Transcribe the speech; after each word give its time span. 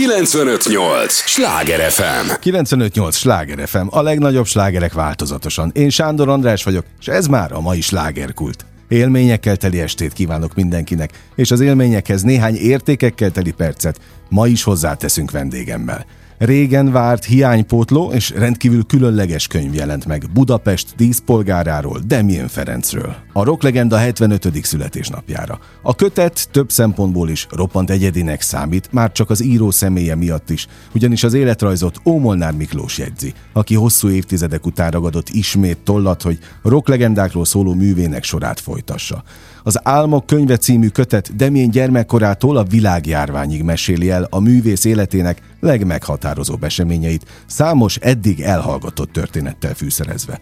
958! 0.00 1.12
Sláger 1.12 1.90
FM! 1.90 2.30
958! 2.40 3.16
Sláger 3.16 3.68
FM, 3.68 3.86
a 3.90 4.02
legnagyobb 4.02 4.46
slágerek 4.46 4.92
változatosan. 4.92 5.70
Én 5.74 5.90
Sándor 5.90 6.28
András 6.28 6.64
vagyok, 6.64 6.84
és 7.00 7.08
ez 7.08 7.26
már 7.26 7.52
a 7.52 7.60
mai 7.60 7.80
slágerkult. 7.80 8.64
Élményekkel 8.88 9.56
teli 9.56 9.80
estét 9.80 10.12
kívánok 10.12 10.54
mindenkinek, 10.54 11.10
és 11.34 11.50
az 11.50 11.60
élményekhez 11.60 12.22
néhány 12.22 12.54
értékekkel 12.54 13.30
teli 13.30 13.52
percet 13.52 14.00
ma 14.28 14.46
is 14.46 14.62
hozzáteszünk 14.62 15.30
vendégemmel. 15.30 16.06
Régen 16.40 16.92
várt 16.92 17.24
hiánypótló 17.24 18.12
és 18.12 18.30
rendkívül 18.30 18.84
különleges 18.84 19.46
könyv 19.46 19.74
jelent 19.74 20.06
meg 20.06 20.26
Budapest 20.32 20.94
díszpolgáráról, 20.96 22.00
Demien 22.06 22.48
Ferencről. 22.48 23.14
A 23.32 23.44
rocklegenda 23.44 23.96
75. 23.96 24.64
születésnapjára. 24.64 25.58
A 25.82 25.94
kötet 25.94 26.48
több 26.50 26.70
szempontból 26.70 27.28
is 27.28 27.46
roppant 27.50 27.90
egyedinek 27.90 28.40
számít, 28.40 28.92
már 28.92 29.12
csak 29.12 29.30
az 29.30 29.42
író 29.42 29.70
személye 29.70 30.14
miatt 30.14 30.50
is, 30.50 30.66
ugyanis 30.94 31.24
az 31.24 31.34
életrajzot 31.34 32.00
Ómolnár 32.04 32.52
Miklós 32.52 32.98
jegyzi, 32.98 33.32
aki 33.52 33.74
hosszú 33.74 34.08
évtizedek 34.08 34.66
után 34.66 34.90
ragadott 34.90 35.28
ismét 35.28 35.78
tollat, 35.78 36.22
hogy 36.22 36.38
rocklegendákról 36.62 37.44
szóló 37.44 37.74
művének 37.74 38.24
sorát 38.24 38.60
folytassa. 38.60 39.22
Az 39.62 39.80
Álmok 39.82 40.26
könyve 40.26 40.56
című 40.56 40.88
kötet 40.88 41.36
Demén 41.36 41.70
gyermekkorától 41.70 42.56
a 42.56 42.64
világjárványig 42.64 43.62
meséli 43.62 44.10
el 44.10 44.26
a 44.30 44.40
művész 44.40 44.84
életének 44.84 45.42
legmeghatározóbb 45.60 46.64
eseményeit, 46.64 47.26
számos 47.46 47.96
eddig 47.96 48.40
elhallgatott 48.40 49.12
történettel 49.12 49.74
fűszerezve. 49.74 50.40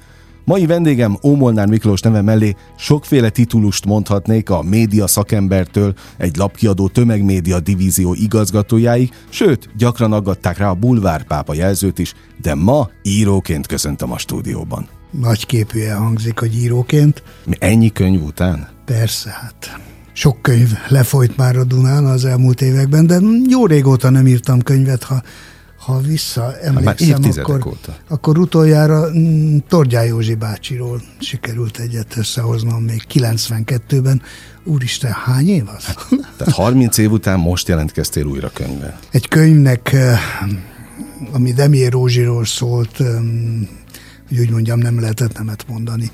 Mai 0.48 0.66
vendégem 0.66 1.18
Ómolnár 1.22 1.66
Miklós 1.66 2.00
neve 2.00 2.22
mellé 2.22 2.54
sokféle 2.76 3.28
titulust 3.28 3.84
mondhatnék 3.84 4.50
a 4.50 4.62
média 4.62 5.06
szakembertől, 5.06 5.94
egy 6.16 6.36
lapkiadó 6.36 6.88
tömegmédia 6.88 7.60
divízió 7.60 8.14
igazgatójáig, 8.14 9.10
sőt, 9.28 9.68
gyakran 9.76 10.12
aggatták 10.12 10.58
rá 10.58 10.70
a 10.70 10.74
bulvárpápa 10.74 11.54
jelzőt 11.54 11.98
is, 11.98 12.14
de 12.42 12.54
ma 12.54 12.90
íróként 13.02 13.66
köszöntöm 13.66 14.12
a 14.12 14.18
stúdióban. 14.18 14.97
Nagyképűen 15.10 15.96
hangzik, 15.96 16.38
hogy 16.38 16.56
íróként. 16.56 17.22
Ennyi 17.58 17.92
könyv 17.92 18.22
után? 18.22 18.68
Persze, 18.84 19.30
hát 19.30 19.80
sok 20.12 20.42
könyv 20.42 20.72
lefolyt 20.88 21.36
már 21.36 21.56
a 21.56 21.64
Dunán 21.64 22.04
az 22.04 22.24
elmúlt 22.24 22.60
években, 22.60 23.06
de 23.06 23.18
jó 23.48 23.66
régóta 23.66 24.10
nem 24.10 24.26
írtam 24.26 24.62
könyvet, 24.62 25.02
ha 25.02 25.22
ha 25.88 26.00
visszaemlékszem, 26.00 27.22
hát 27.22 27.36
akkor, 27.36 27.66
óta. 27.66 27.96
akkor 28.08 28.38
utoljára 28.38 29.08
mm, 29.18 29.56
Tordjá 29.68 30.02
Józsi 30.02 30.34
bácsiról 30.34 31.02
sikerült 31.18 31.78
egyet 31.78 32.16
összehoznom 32.16 32.82
még 32.82 33.02
92-ben. 33.12 34.22
Úristen, 34.64 35.12
hány 35.12 35.48
év 35.48 35.64
az? 35.76 35.84
Hát, 35.84 36.08
tehát 36.36 36.54
30 36.54 36.98
év 36.98 37.10
után 37.10 37.38
most 37.38 37.68
jelentkeztél 37.68 38.24
újra 38.24 38.50
könyvben. 38.54 38.94
Egy 39.10 39.28
könyvnek, 39.28 39.92
eh, 39.92 40.18
ami 41.32 41.52
Demier 41.52 41.92
Rózsiról 41.92 42.44
szólt, 42.44 43.02
hogy 44.28 44.38
úgy 44.38 44.50
mondjam, 44.50 44.78
nem 44.78 45.00
lehetett 45.00 45.38
nemet 45.38 45.64
mondani. 45.68 46.10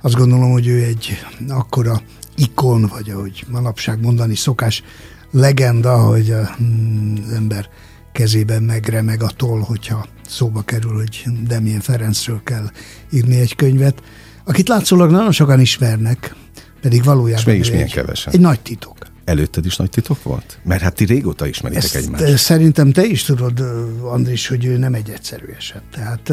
Azt 0.00 0.14
gondolom, 0.14 0.50
hogy 0.50 0.66
ő 0.66 0.82
egy 0.84 1.18
akkora 1.48 2.02
ikon, 2.36 2.86
vagy 2.86 3.10
ahogy 3.10 3.44
manapság 3.48 4.00
mondani 4.00 4.34
szokás, 4.34 4.82
legenda, 5.30 5.96
hogy 5.96 6.30
az 6.30 7.32
ember 7.34 7.68
kezében 8.12 8.62
megremeg 8.62 9.22
a 9.22 9.30
toll, 9.36 9.60
hogyha 9.60 10.06
szóba 10.28 10.62
kerül, 10.62 10.94
hogy 10.94 11.24
Demien 11.46 11.80
Ferencről 11.80 12.40
kell 12.44 12.70
írni 13.12 13.40
egy 13.40 13.56
könyvet, 13.56 14.02
akit 14.44 14.68
látszólag 14.68 15.10
nagyon 15.10 15.32
sokan 15.32 15.60
ismernek, 15.60 16.34
pedig 16.80 17.04
valójában 17.04 17.38
És 17.38 17.44
mégis 17.44 17.70
milyen 17.70 17.88
kevesen. 17.88 18.32
Egy 18.32 18.40
nagy 18.40 18.60
titok. 18.60 18.97
Előtted 19.28 19.66
is 19.66 19.76
nagy 19.76 19.90
titok 19.90 20.22
volt? 20.22 20.58
Mert 20.64 20.82
hát 20.82 20.94
ti 20.94 21.04
régóta 21.04 21.46
ismeritek 21.46 21.84
Ezt 21.84 21.96
egymást. 21.96 22.36
Szerintem 22.36 22.92
te 22.92 23.04
is 23.04 23.22
tudod, 23.22 23.60
Andris, 24.02 24.48
hogy 24.48 24.64
ő 24.64 24.76
nem 24.76 24.94
egy 24.94 25.10
egyszerű 25.10 25.46
eset. 25.56 25.82
Tehát 25.90 26.32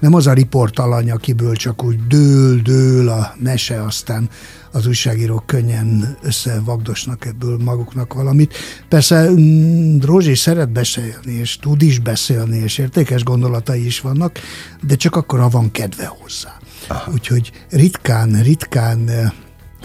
nem 0.00 0.14
az 0.14 0.26
a 0.26 0.32
riportalany, 0.32 1.10
akiből 1.10 1.54
csak 1.54 1.84
úgy 1.84 2.06
dől, 2.06 2.60
dől 2.60 3.08
a 3.08 3.34
mese, 3.38 3.82
aztán 3.82 4.28
az 4.70 4.86
újságírók 4.86 5.46
könnyen 5.46 6.16
összevagdosnak 6.22 7.26
ebből 7.26 7.58
maguknak 7.58 8.14
valamit. 8.14 8.54
Persze 8.88 9.30
mm, 9.30 9.98
Rózsi 10.00 10.34
szeret 10.34 10.70
beszélni, 10.70 11.32
és 11.32 11.56
tud 11.56 11.82
is 11.82 11.98
beszélni, 11.98 12.56
és 12.56 12.78
értékes 12.78 13.22
gondolatai 13.22 13.86
is 13.86 14.00
vannak, 14.00 14.38
de 14.82 14.94
csak 14.94 15.16
akkor, 15.16 15.40
ha 15.40 15.48
van 15.48 15.70
kedve 15.70 16.06
hozzá. 16.06 16.56
Aha. 16.88 17.12
Úgyhogy 17.12 17.52
ritkán, 17.70 18.42
ritkán 18.42 19.32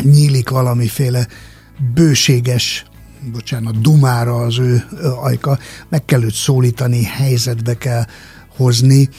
nyílik 0.03 0.49
valamiféle 0.49 1.27
bőséges 1.93 2.85
bocsánat, 3.31 3.81
dumára 3.81 4.35
az 4.35 4.57
ő 4.57 4.83
ajka, 5.21 5.59
meg 5.89 6.05
kell 6.05 6.23
őt 6.23 6.33
szólítani, 6.33 7.03
helyzetbe 7.03 7.77
kell 7.77 8.05
hozni. 8.55 9.09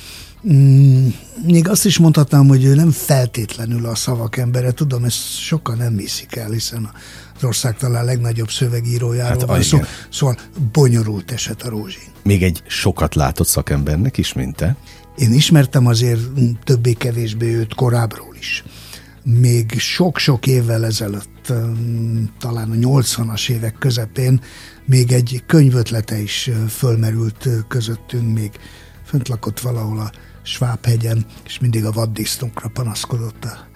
Mm, 0.52 1.06
még 1.46 1.68
azt 1.68 1.84
is 1.84 1.98
mondhatnám, 1.98 2.46
hogy 2.46 2.64
ő 2.64 2.74
nem 2.74 2.90
feltétlenül 2.90 3.86
a 3.86 3.94
szavak 3.94 4.36
embere, 4.36 4.72
tudom, 4.72 5.04
ezt 5.04 5.38
sokan 5.38 5.76
nem 5.76 5.96
viszik 5.96 6.36
el, 6.36 6.50
hiszen 6.50 6.90
az 7.36 7.44
ország 7.44 7.76
talán 7.76 8.04
legnagyobb 8.04 8.50
szövegírójáról 8.50 9.38
hát, 9.38 9.48
van 9.48 9.62
szó, 9.62 9.78
szóval 10.10 10.36
bonyolult 10.72 11.30
eset 11.30 11.62
a 11.62 11.68
Rózsi. 11.68 12.00
Még 12.22 12.42
egy 12.42 12.62
sokat 12.66 13.14
látott 13.14 13.46
szakembernek 13.46 14.18
is, 14.18 14.32
mint 14.32 14.56
te? 14.56 14.76
Én 15.16 15.32
ismertem 15.32 15.86
azért 15.86 16.20
többé-kevésbé 16.64 17.54
őt 17.54 17.74
korábbról 17.74 18.36
is 18.38 18.64
még 19.24 19.78
sok-sok 19.78 20.46
évvel 20.46 20.84
ezelőtt, 20.84 21.52
talán 22.38 22.70
a 22.70 22.74
80-as 22.74 23.50
évek 23.50 23.74
közepén 23.78 24.40
még 24.84 25.12
egy 25.12 25.42
könyvötlete 25.46 26.18
is 26.18 26.50
fölmerült 26.68 27.48
közöttünk, 27.68 28.34
még 28.34 28.50
fönt 29.04 29.28
lakott 29.28 29.60
valahol 29.60 29.98
a 29.98 30.10
Svábhegyen, 30.42 31.26
és 31.44 31.58
mindig 31.58 31.84
a 31.84 31.92
vaddisznókra 31.92 32.68
panaszkodott 32.68 33.44
a 33.44 33.66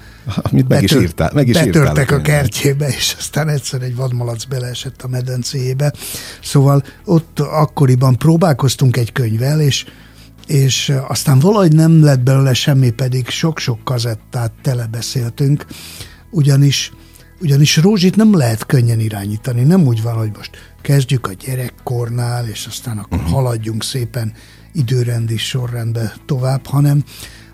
Amit 0.42 0.69
meg 0.69 0.81
Betör, 0.81 0.97
is 0.97 1.02
írtál. 1.02 1.31
Meg 1.34 1.48
is 1.48 1.54
betörtek 1.54 2.02
írtál 2.02 2.19
a, 2.19 2.20
a 2.20 2.25
kertjébe, 2.25 2.88
és 2.88 3.14
aztán 3.19 3.48
egyszer 3.48 3.82
egy 3.82 3.97
vadmalac 3.97 4.44
beleesett 4.44 5.02
a 5.02 5.08
medencéjébe. 5.08 5.92
Szóval 6.42 6.84
ott 7.04 7.41
akkoriban 7.41 8.19
próbálkoztunk 8.19 8.97
egy 8.97 9.12
könyvvel, 9.12 9.60
és 9.60 9.84
és 10.47 10.92
aztán 11.08 11.38
valahogy 11.38 11.72
nem 11.72 12.04
lett 12.04 12.20
belőle 12.20 12.54
semmi, 12.54 12.91
pedig 12.91 13.28
sok-sok 13.28 13.84
kazettát 13.84 14.53
telebeszéltünk, 14.62 15.66
ugyanis, 16.30 16.92
ugyanis 17.41 17.76
Rózsit 17.76 18.16
nem 18.16 18.36
lehet 18.36 18.66
könnyen 18.66 19.00
irányítani. 19.00 19.62
Nem 19.62 19.86
úgy 19.86 20.02
van, 20.02 20.14
hogy 20.14 20.31
most 20.36 20.50
kezdjük 20.82 21.26
a 21.26 21.32
gyerekkornál, 21.32 22.48
és 22.48 22.66
aztán 22.66 22.98
akkor 22.98 23.19
uh-huh. 23.19 23.32
haladjunk 23.32 23.82
szépen 23.82 24.32
időrendi 24.72 25.36
sorrendbe 25.36 26.14
tovább, 26.26 26.66
hanem, 26.66 27.04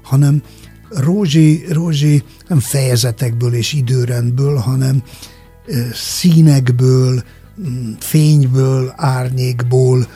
hanem 0.02 0.42
Rózsi, 0.90 1.64
Rózsi 1.70 2.22
nem 2.48 2.60
fejezetekből 2.60 3.54
és 3.54 3.72
időrendből, 3.72 4.56
hanem 4.56 5.02
színekből, 5.92 7.22
fényből, 7.98 8.92
árnyékból, 8.96 10.06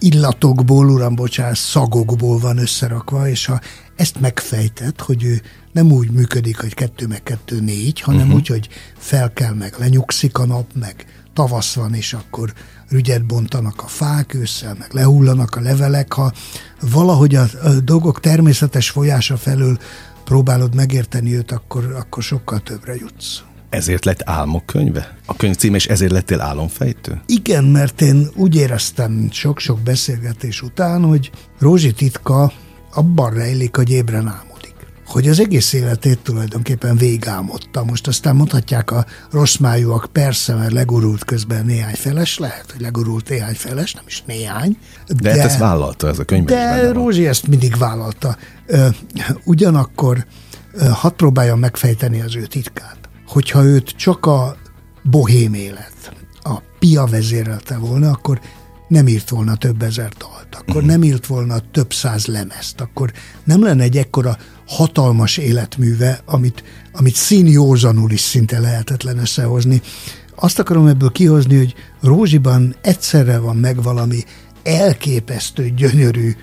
illatokból, 0.00 0.88
uram, 0.88 1.14
bocsánat, 1.14 1.56
szagokból 1.56 2.38
van 2.38 2.58
összerakva, 2.58 3.28
és 3.28 3.46
ha 3.46 3.60
ezt 3.96 4.20
megfejtett, 4.20 5.00
hogy 5.00 5.24
ő 5.24 5.42
nem 5.72 5.92
úgy 5.92 6.10
működik, 6.10 6.60
hogy 6.60 6.74
kettő 6.74 7.06
meg 7.06 7.22
kettő 7.22 7.60
négy, 7.60 8.00
hanem 8.00 8.20
uh-huh. 8.20 8.34
úgy, 8.34 8.46
hogy 8.46 8.68
fel 8.98 9.32
kell, 9.32 9.54
meg 9.54 9.74
lenyugszik 9.78 10.38
a 10.38 10.46
nap, 10.46 10.66
meg 10.74 11.06
tavasz 11.34 11.74
van, 11.74 11.94
és 11.94 12.12
akkor 12.12 12.52
rügyet 12.88 13.26
bontanak 13.26 13.82
a 13.82 13.86
fák 13.86 14.34
ősszel, 14.34 14.76
meg 14.78 14.92
lehullanak 14.92 15.56
a 15.56 15.60
levelek. 15.60 16.12
Ha 16.12 16.32
valahogy 16.80 17.34
a, 17.34 17.46
a 17.62 17.68
dolgok 17.68 18.20
természetes 18.20 18.90
folyása 18.90 19.36
felől 19.36 19.78
próbálod 20.24 20.74
megérteni 20.74 21.36
őt, 21.36 21.50
akkor, 21.50 21.94
akkor 21.98 22.22
sokkal 22.22 22.60
többre 22.60 22.94
jutsz. 22.94 23.42
Ezért 23.70 24.04
lett 24.04 24.20
álmok 24.24 24.66
könyve? 24.66 25.16
A 25.26 25.36
könyv 25.36 25.56
cím, 25.56 25.74
és 25.74 25.86
ezért 25.86 26.12
lettél 26.12 26.40
álomfejtő? 26.40 27.20
Igen, 27.26 27.64
mert 27.64 28.00
én 28.00 28.28
úgy 28.34 28.56
éreztem 28.56 29.28
sok-sok 29.32 29.80
beszélgetés 29.80 30.62
után, 30.62 31.02
hogy 31.02 31.30
Rózsi 31.58 31.92
titka 31.92 32.52
abban 32.94 33.34
rejlik, 33.34 33.76
hogy 33.76 33.90
ébren 33.90 34.28
álmodik. 34.28 34.74
Hogy 35.06 35.28
az 35.28 35.40
egész 35.40 35.72
életét 35.72 36.18
tulajdonképpen 36.18 36.96
végálmodta. 36.96 37.84
Most 37.84 38.06
aztán 38.06 38.36
mondhatják 38.36 38.90
a 38.90 39.06
rossz 39.30 39.56
májúak, 39.56 40.08
persze, 40.12 40.54
mert 40.54 40.72
legurult 40.72 41.24
közben 41.24 41.64
néhány 41.64 41.94
feles, 41.94 42.38
lehet, 42.38 42.70
hogy 42.72 42.80
legurult 42.80 43.28
néhány 43.28 43.54
feles, 43.54 43.94
nem 43.94 44.04
is 44.06 44.22
néhány. 44.26 44.76
De, 45.06 45.14
de 45.14 45.30
hát 45.30 45.38
ezt 45.38 45.58
vállalta 45.58 46.08
ez 46.08 46.18
a 46.18 46.24
könyv. 46.24 46.44
De 46.44 46.92
Rózsi 46.92 47.26
ezt 47.26 47.46
mindig 47.46 47.76
vállalta. 47.76 48.36
Ugyanakkor 49.44 50.26
hadd 50.92 51.14
próbáljam 51.16 51.58
megfejteni 51.58 52.20
az 52.20 52.36
ő 52.36 52.46
titkát 52.46 52.99
hogyha 53.30 53.64
őt 53.64 53.88
csak 53.88 54.26
a 54.26 54.56
bohém 55.02 55.54
élet, 55.54 56.12
a 56.42 56.62
pia 56.78 57.04
vezérelte 57.04 57.76
volna, 57.76 58.10
akkor 58.10 58.40
nem 58.88 59.08
írt 59.08 59.28
volna 59.28 59.56
több 59.56 59.82
ezer 59.82 60.12
dalt, 60.18 60.54
akkor 60.54 60.74
uh-huh. 60.76 60.90
nem 60.90 61.02
írt 61.02 61.26
volna 61.26 61.58
több 61.70 61.92
száz 61.92 62.26
lemezt, 62.26 62.80
akkor 62.80 63.12
nem 63.44 63.62
lenne 63.62 63.82
egy 63.82 63.96
ekkora 63.96 64.36
hatalmas 64.66 65.36
életműve, 65.36 66.20
amit, 66.24 66.64
amit 66.92 67.14
színjózanul 67.14 68.10
is 68.10 68.20
szinte 68.20 68.58
lehetetlen 68.58 69.18
összehozni. 69.18 69.82
Azt 70.34 70.58
akarom 70.58 70.86
ebből 70.86 71.10
kihozni, 71.10 71.56
hogy 71.56 71.74
Rózsiban 72.00 72.74
egyszerre 72.80 73.38
van 73.38 73.56
meg 73.56 73.82
valami 73.82 74.24
elképesztő, 74.62 75.68
gyönyörű 75.68 76.36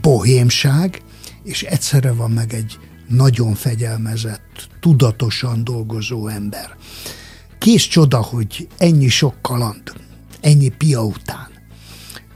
bohémság, 0.00 1.02
és 1.44 1.62
egyszerre 1.62 2.12
van 2.12 2.30
meg 2.30 2.54
egy 2.54 2.78
nagyon 3.08 3.54
fegyelmezett, 3.54 4.68
tudatosan 4.80 5.64
dolgozó 5.64 6.28
ember. 6.28 6.76
Kész 7.58 7.82
csoda, 7.82 8.22
hogy 8.22 8.68
ennyi 8.76 9.08
sok 9.08 9.34
kaland, 9.42 9.92
ennyi 10.40 10.68
pia 10.68 11.04
után. 11.04 11.48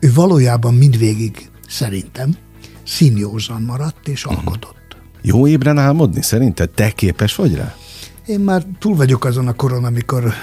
Ő 0.00 0.12
valójában 0.12 0.74
mindvégig, 0.74 1.50
szerintem, 1.68 2.36
színjózan 2.84 3.62
maradt 3.62 4.08
és 4.08 4.24
mhm. 4.24 4.34
alkotott. 4.34 4.96
Jó 5.22 5.46
ébren 5.46 5.78
álmodni 5.78 6.22
szerinted? 6.22 6.70
Te 6.70 6.90
képes 6.90 7.34
vagy 7.34 7.54
rá? 7.54 7.76
Én 8.26 8.40
már 8.40 8.66
túl 8.78 8.96
vagyok 8.96 9.24
azon 9.24 9.48
a 9.48 9.52
koron, 9.52 9.84
amikor 9.84 10.34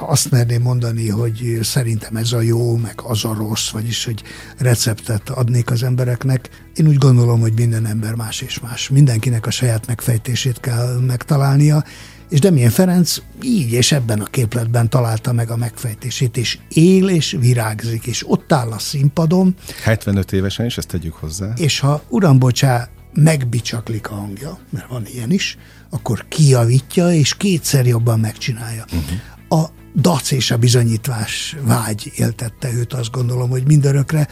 azt 0.00 0.30
merném 0.30 0.62
mondani, 0.62 1.08
hogy 1.08 1.58
szerintem 1.62 2.16
ez 2.16 2.32
a 2.32 2.40
jó, 2.40 2.76
meg 2.76 3.00
az 3.02 3.24
a 3.24 3.34
rossz, 3.34 3.70
vagyis 3.70 4.04
hogy 4.04 4.22
receptet 4.58 5.28
adnék 5.28 5.70
az 5.70 5.82
embereknek. 5.82 6.48
Én 6.74 6.86
úgy 6.86 6.98
gondolom, 6.98 7.40
hogy 7.40 7.52
minden 7.52 7.86
ember 7.86 8.14
más 8.14 8.40
és 8.40 8.60
más. 8.60 8.88
Mindenkinek 8.88 9.46
a 9.46 9.50
saját 9.50 9.86
megfejtését 9.86 10.60
kell 10.60 10.98
megtalálnia, 11.06 11.84
és 12.28 12.40
Demien 12.40 12.70
Ferenc 12.70 13.16
így 13.42 13.72
és 13.72 13.92
ebben 13.92 14.20
a 14.20 14.24
képletben 14.24 14.90
találta 14.90 15.32
meg 15.32 15.50
a 15.50 15.56
megfejtését, 15.56 16.36
és 16.36 16.58
él 16.68 17.08
és 17.08 17.36
virágzik, 17.40 18.06
és 18.06 18.24
ott 18.28 18.52
áll 18.52 18.70
a 18.70 18.78
színpadon. 18.78 19.54
75 19.82 20.32
évesen 20.32 20.66
is, 20.66 20.78
ezt 20.78 20.88
tegyük 20.88 21.14
hozzá. 21.14 21.52
És 21.56 21.78
ha 21.78 22.02
uram 22.08 22.38
bocsá, 22.38 22.88
megbicsaklik 23.14 24.10
a 24.10 24.14
hangja, 24.14 24.58
mert 24.70 24.88
van 24.88 25.06
ilyen 25.06 25.30
is, 25.30 25.58
akkor 25.90 26.24
kijavítja, 26.28 27.12
és 27.12 27.36
kétszer 27.36 27.86
jobban 27.86 28.20
megcsinálja. 28.20 28.84
Uh-huh. 28.92 29.62
A 29.62 29.70
dac 29.94 30.30
és 30.30 30.50
a 30.50 30.56
bizonyítvás 30.56 31.56
vágy 31.62 32.12
éltette 32.16 32.72
őt, 32.72 32.92
azt 32.92 33.10
gondolom, 33.10 33.50
hogy 33.50 33.66
mindörökre, 33.66 34.28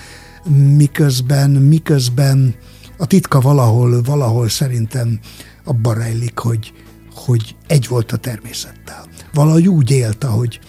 miközben, 0.77 1.51
miközben 1.51 2.55
a 2.99 3.07
titka 3.07 3.41
valahol, 3.41 4.03
valahol 4.03 4.49
szerintem 4.49 5.21
abban 5.65 5.95
rejlik, 5.95 6.39
hogy, 6.39 6.73
hogy 7.15 7.57
egy 7.67 7.89
volt 7.89 8.13
a 8.13 8.17
természettel. 8.17 9.07
Valahogy 9.33 9.69
úgy 9.69 9.91
élte, 9.91 10.27
hogy 10.27 10.61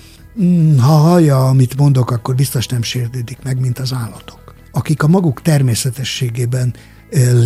mm, 0.42 0.78
ha 0.78 0.98
hallja, 0.98 1.48
amit 1.48 1.78
mondok, 1.78 2.12
akkor 2.12 2.36
biztos 2.36 2.68
nem 2.68 2.81
sértődik 2.81 3.38
meg, 3.44 3.60
mint 3.60 3.80
az 3.80 3.94
állatok. 3.94 4.54
Akik 4.72 5.04
a 5.04 5.07
maguk 5.07 5.42
természetességében 5.42 6.74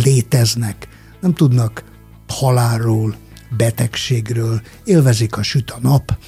léteznek, 0.04 0.88
nem 1.20 1.34
tudnak 1.34 1.84
halálról, 2.28 3.16
betegségről, 3.56 4.60
élvezik 4.84 5.36
a 5.36 5.42
süt 5.42 5.70
a 5.70 5.78
nap, 5.80 6.18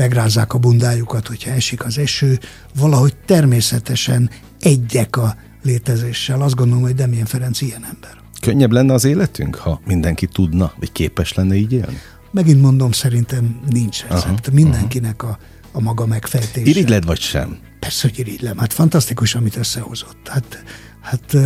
megrázzák 0.00 0.54
a 0.54 0.58
bundájukat, 0.58 1.26
hogyha 1.26 1.50
esik 1.50 1.84
az 1.84 1.98
eső, 1.98 2.38
valahogy 2.78 3.16
természetesen 3.26 4.30
egyek 4.60 5.16
a 5.16 5.36
létezéssel. 5.62 6.42
Azt 6.42 6.54
gondolom, 6.54 6.82
hogy 6.82 6.94
Demien 6.94 7.24
Ferenc 7.24 7.60
ilyen 7.60 7.84
ember. 7.84 8.10
Könnyebb 8.40 8.72
lenne 8.72 8.92
az 8.92 9.04
életünk, 9.04 9.54
ha 9.54 9.80
mindenki 9.86 10.26
tudna, 10.26 10.72
vagy 10.78 10.92
képes 10.92 11.32
lenne 11.32 11.54
így 11.54 11.72
élni? 11.72 11.98
Megint 12.30 12.60
mondom, 12.60 12.92
szerintem 12.92 13.60
nincs 13.70 14.02
recept. 14.02 14.46
Aha, 14.46 14.54
Mindenkinek 14.54 15.22
a, 15.22 15.38
a 15.72 15.80
maga 15.80 16.06
megfejtése. 16.06 16.70
Irigyled 16.70 17.04
vagy 17.04 17.20
sem? 17.20 17.58
Persze, 17.80 18.08
hogy 18.08 18.18
irigylem. 18.18 18.58
Hát 18.58 18.72
fantasztikus, 18.72 19.34
amit 19.34 19.56
összehozott. 19.56 20.28
Hát, 20.28 20.64
hát 21.00 21.36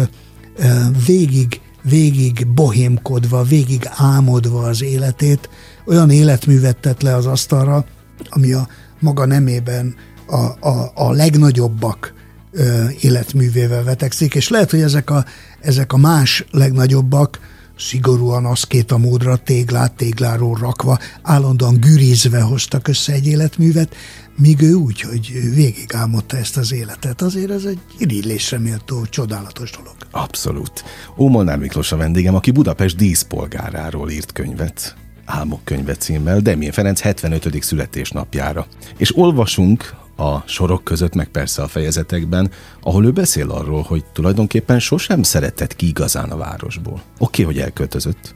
végig, 1.07 1.61
végig 1.83 2.47
bohémkodva, 2.47 3.43
végig 3.43 3.89
álmodva 3.91 4.63
az 4.63 4.83
életét, 4.83 5.49
olyan 5.87 6.11
életművet 6.11 6.77
tett 6.77 7.03
le 7.03 7.15
az 7.15 7.27
asztalra, 7.27 7.85
ami 8.29 8.53
a 8.53 8.69
maga 9.01 9.25
nemében 9.25 9.95
a, 10.27 10.69
a, 10.69 10.93
a 10.95 11.13
legnagyobbak 11.13 12.15
ö, 12.51 12.85
életművével 13.01 13.85
vetekszik, 13.85 14.35
és 14.35 14.49
lehet, 14.49 14.71
hogy 14.71 14.81
ezek 14.81 15.11
a, 15.11 15.25
ezek 15.61 15.93
a 15.93 15.97
más 15.97 16.45
legnagyobbak 16.51 17.39
szigorúan 17.79 18.45
a 18.89 18.99
módra 18.99 19.37
téglát 19.37 19.93
tégláról 19.93 20.57
rakva, 20.61 20.99
állandóan 21.23 21.77
gürizve 21.81 22.41
hoztak 22.41 22.89
össze 22.89 23.13
egy 23.13 23.27
életművet, 23.27 23.95
míg 24.37 24.63
ő 24.63 24.73
úgy, 24.73 25.01
hogy 25.01 25.33
végig 25.55 25.95
álmodta 25.95 26.37
ezt 26.37 26.57
az 26.57 26.73
életet. 26.73 27.23
Azért 27.23 27.51
ez 27.51 27.65
egy 27.65 27.79
irigylésre 27.99 28.59
méltó, 28.59 29.07
csodálatos 29.07 29.71
dolog. 29.71 29.95
Abszolút. 30.11 30.85
Ómolnár 31.19 31.59
Miklós 31.59 31.93
a 31.93 31.97
vendégem, 31.97 32.35
aki 32.35 32.51
Budapest 32.51 32.97
díszpolgáráról 32.97 34.11
írt 34.11 34.33
könyvet. 34.33 35.04
Álmok 35.25 35.61
könyve 35.65 35.95
címmel 35.95 36.41
Demén 36.41 36.73
Ferenc 36.73 37.01
75. 37.01 37.63
születésnapjára. 37.63 38.67
És 38.97 39.17
olvasunk 39.17 39.95
a 40.17 40.41
sorok 40.47 40.85
között, 40.85 41.15
meg 41.15 41.29
persze 41.29 41.63
a 41.63 41.69
fejezetekben, 41.69 42.51
ahol 42.81 43.05
ő 43.05 43.11
beszél 43.11 43.51
arról, 43.51 43.83
hogy 43.83 44.05
tulajdonképpen 44.13 44.81
sosem 44.81 45.23
szeretett 45.23 45.77
ki 45.77 45.87
igazán 45.87 46.31
a 46.31 46.37
városból. 46.37 47.03
Oké, 47.19 47.43
okay, 47.43 47.55
hogy 47.55 47.65
elköltözött. 47.65 48.35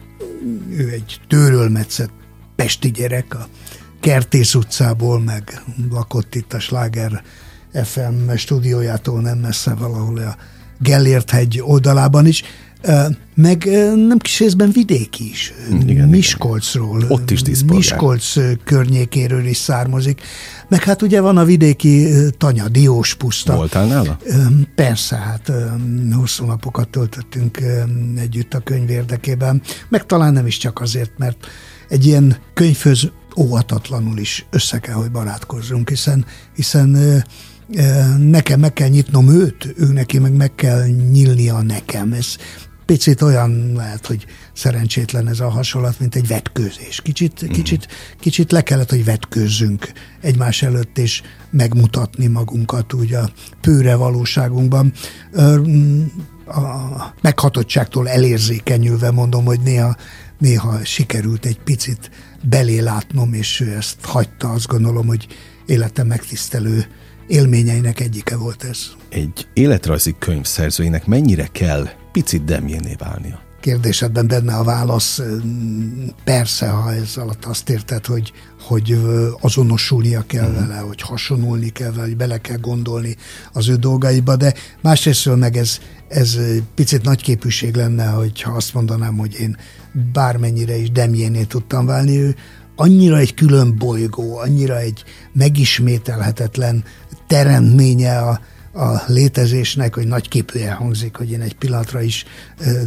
Ő 0.70 0.88
egy 0.88 1.20
tőrölmetszett 1.28 2.10
pesti 2.56 2.90
gyerek, 2.90 3.34
a 3.34 3.46
Kertész 4.00 4.54
utcából, 4.54 5.20
meg 5.20 5.62
lakott 5.90 6.34
itt 6.34 6.52
a 6.52 6.60
Sláger 6.60 7.22
FM 7.72 8.30
stúdiójától 8.36 9.20
nem 9.20 9.38
messze 9.38 9.74
valahol 9.74 10.18
a 10.18 10.36
Gellért 10.80 11.30
hegy 11.30 11.60
oldalában 11.62 12.26
is 12.26 12.42
meg 13.34 13.64
nem 13.94 14.18
kis 14.18 14.38
részben 14.38 14.70
vidék 14.70 15.20
is. 15.20 15.52
Igen, 15.86 16.08
Miskolcról. 16.08 16.98
Igen. 16.98 17.10
Ott 17.10 17.30
is 17.30 17.62
Miskolc 17.66 18.34
környékéről 18.64 19.46
is 19.46 19.56
származik. 19.56 20.20
Meg 20.68 20.82
hát 20.82 21.02
ugye 21.02 21.20
van 21.20 21.36
a 21.36 21.44
vidéki 21.44 22.08
Tanya, 22.38 22.68
Diós 22.68 23.14
puszta. 23.14 23.54
Voltál 23.54 23.86
nála? 23.86 24.18
Persze, 24.74 25.16
hát 25.16 25.52
hosszú 26.12 26.44
napokat 26.44 26.88
töltöttünk 26.88 27.62
együtt 28.16 28.54
a 28.54 28.58
könyv 28.58 28.90
érdekében. 28.90 29.62
Meg 29.88 30.06
talán 30.06 30.32
nem 30.32 30.46
is 30.46 30.56
csak 30.56 30.80
azért, 30.80 31.12
mert 31.16 31.46
egy 31.88 32.06
ilyen 32.06 32.36
könyvhöz 32.54 33.10
óhatatlanul 33.36 34.18
is 34.18 34.46
össze 34.50 34.78
kell, 34.78 34.94
hogy 34.94 35.10
barátkozzunk, 35.10 35.88
hiszen, 35.88 36.24
hiszen 36.54 36.98
nekem 38.18 38.60
meg 38.60 38.72
kell 38.72 38.88
nyitnom 38.88 39.28
őt, 39.28 39.74
ő 39.76 39.92
neki 39.92 40.18
meg 40.18 40.32
meg 40.32 40.54
kell 40.54 40.86
nyílnia 40.86 41.62
nekem. 41.62 42.12
Ez 42.12 42.36
picit 42.88 43.22
olyan 43.22 43.72
lehet, 43.76 44.06
hogy 44.06 44.26
szerencsétlen 44.52 45.28
ez 45.28 45.40
a 45.40 45.48
hasonlat, 45.48 46.00
mint 46.00 46.14
egy 46.14 46.26
vetkőzés. 46.26 47.00
Kicsit, 47.00 47.44
mm. 47.44 47.48
kicsit, 47.48 47.88
kicsit 48.18 48.52
le 48.52 48.62
kellett, 48.62 48.90
hogy 48.90 49.04
vetkőzzünk 49.04 49.92
egymás 50.20 50.62
előtt, 50.62 50.98
és 50.98 51.22
megmutatni 51.50 52.26
magunkat 52.26 52.92
úgy 52.92 53.14
a 53.14 53.30
pőre 53.60 53.94
valóságunkban. 53.94 54.92
A 56.46 57.14
meghatottságtól 57.20 58.08
elérzékenyülve 58.08 59.10
mondom, 59.10 59.44
hogy 59.44 59.60
néha, 59.60 59.96
néha 60.38 60.84
sikerült 60.84 61.46
egy 61.46 61.58
picit 61.58 62.10
belé 62.48 62.78
látnom, 62.78 63.32
és 63.32 63.60
ő 63.60 63.76
ezt 63.76 64.04
hagyta, 64.04 64.50
azt 64.50 64.66
gondolom, 64.66 65.06
hogy 65.06 65.26
életem 65.66 66.06
megtisztelő 66.06 66.86
élményeinek 67.26 68.00
egyike 68.00 68.36
volt 68.36 68.64
ez. 68.64 68.78
Egy 69.08 69.46
életrajzi 69.52 70.14
könyv 70.18 70.44
szerzőinek 70.44 71.06
mennyire 71.06 71.46
kell 71.52 71.88
picit 72.18 72.44
demjéné 72.44 72.94
válnia? 72.98 73.40
Kérdésedben 73.60 74.26
benne 74.26 74.54
a 74.54 74.64
válasz, 74.64 75.22
persze, 76.24 76.68
ha 76.68 76.94
ez 76.94 77.16
alatt 77.16 77.44
azt 77.44 77.68
érted, 77.68 78.06
hogy, 78.06 78.32
hogy 78.60 79.00
azonosulnia 79.40 80.24
kell 80.26 80.48
uh-huh. 80.48 80.66
vele, 80.66 80.78
hogy 80.78 81.00
hasonulni 81.00 81.68
kell 81.68 81.90
vele, 81.90 82.02
hogy 82.02 82.16
bele 82.16 82.38
kell 82.40 82.56
gondolni 82.56 83.16
az 83.52 83.68
ő 83.68 83.74
dolgaiba, 83.74 84.36
de 84.36 84.54
másrésztről 84.80 85.36
meg 85.36 85.56
ez, 85.56 85.78
ez 86.08 86.38
picit 86.74 87.02
nagy 87.02 87.22
képűség 87.22 87.74
lenne, 87.74 88.06
hogyha 88.06 88.52
azt 88.52 88.74
mondanám, 88.74 89.16
hogy 89.16 89.36
én 89.40 89.56
bármennyire 90.12 90.76
is 90.76 90.90
demjéné 90.90 91.42
tudtam 91.42 91.86
válni, 91.86 92.18
ő 92.18 92.34
annyira 92.76 93.18
egy 93.18 93.34
külön 93.34 93.76
bolygó, 93.76 94.38
annyira 94.38 94.78
egy 94.78 95.04
megismételhetetlen 95.32 96.84
teremtménye 97.26 98.18
a, 98.18 98.40
a 98.72 99.02
létezésnek, 99.06 99.94
hogy 99.94 100.06
nagy 100.06 100.28
képűen 100.28 100.74
hangzik, 100.74 101.16
hogy 101.16 101.30
én 101.30 101.40
egy 101.40 101.54
pillanatra 101.54 102.02
is 102.02 102.24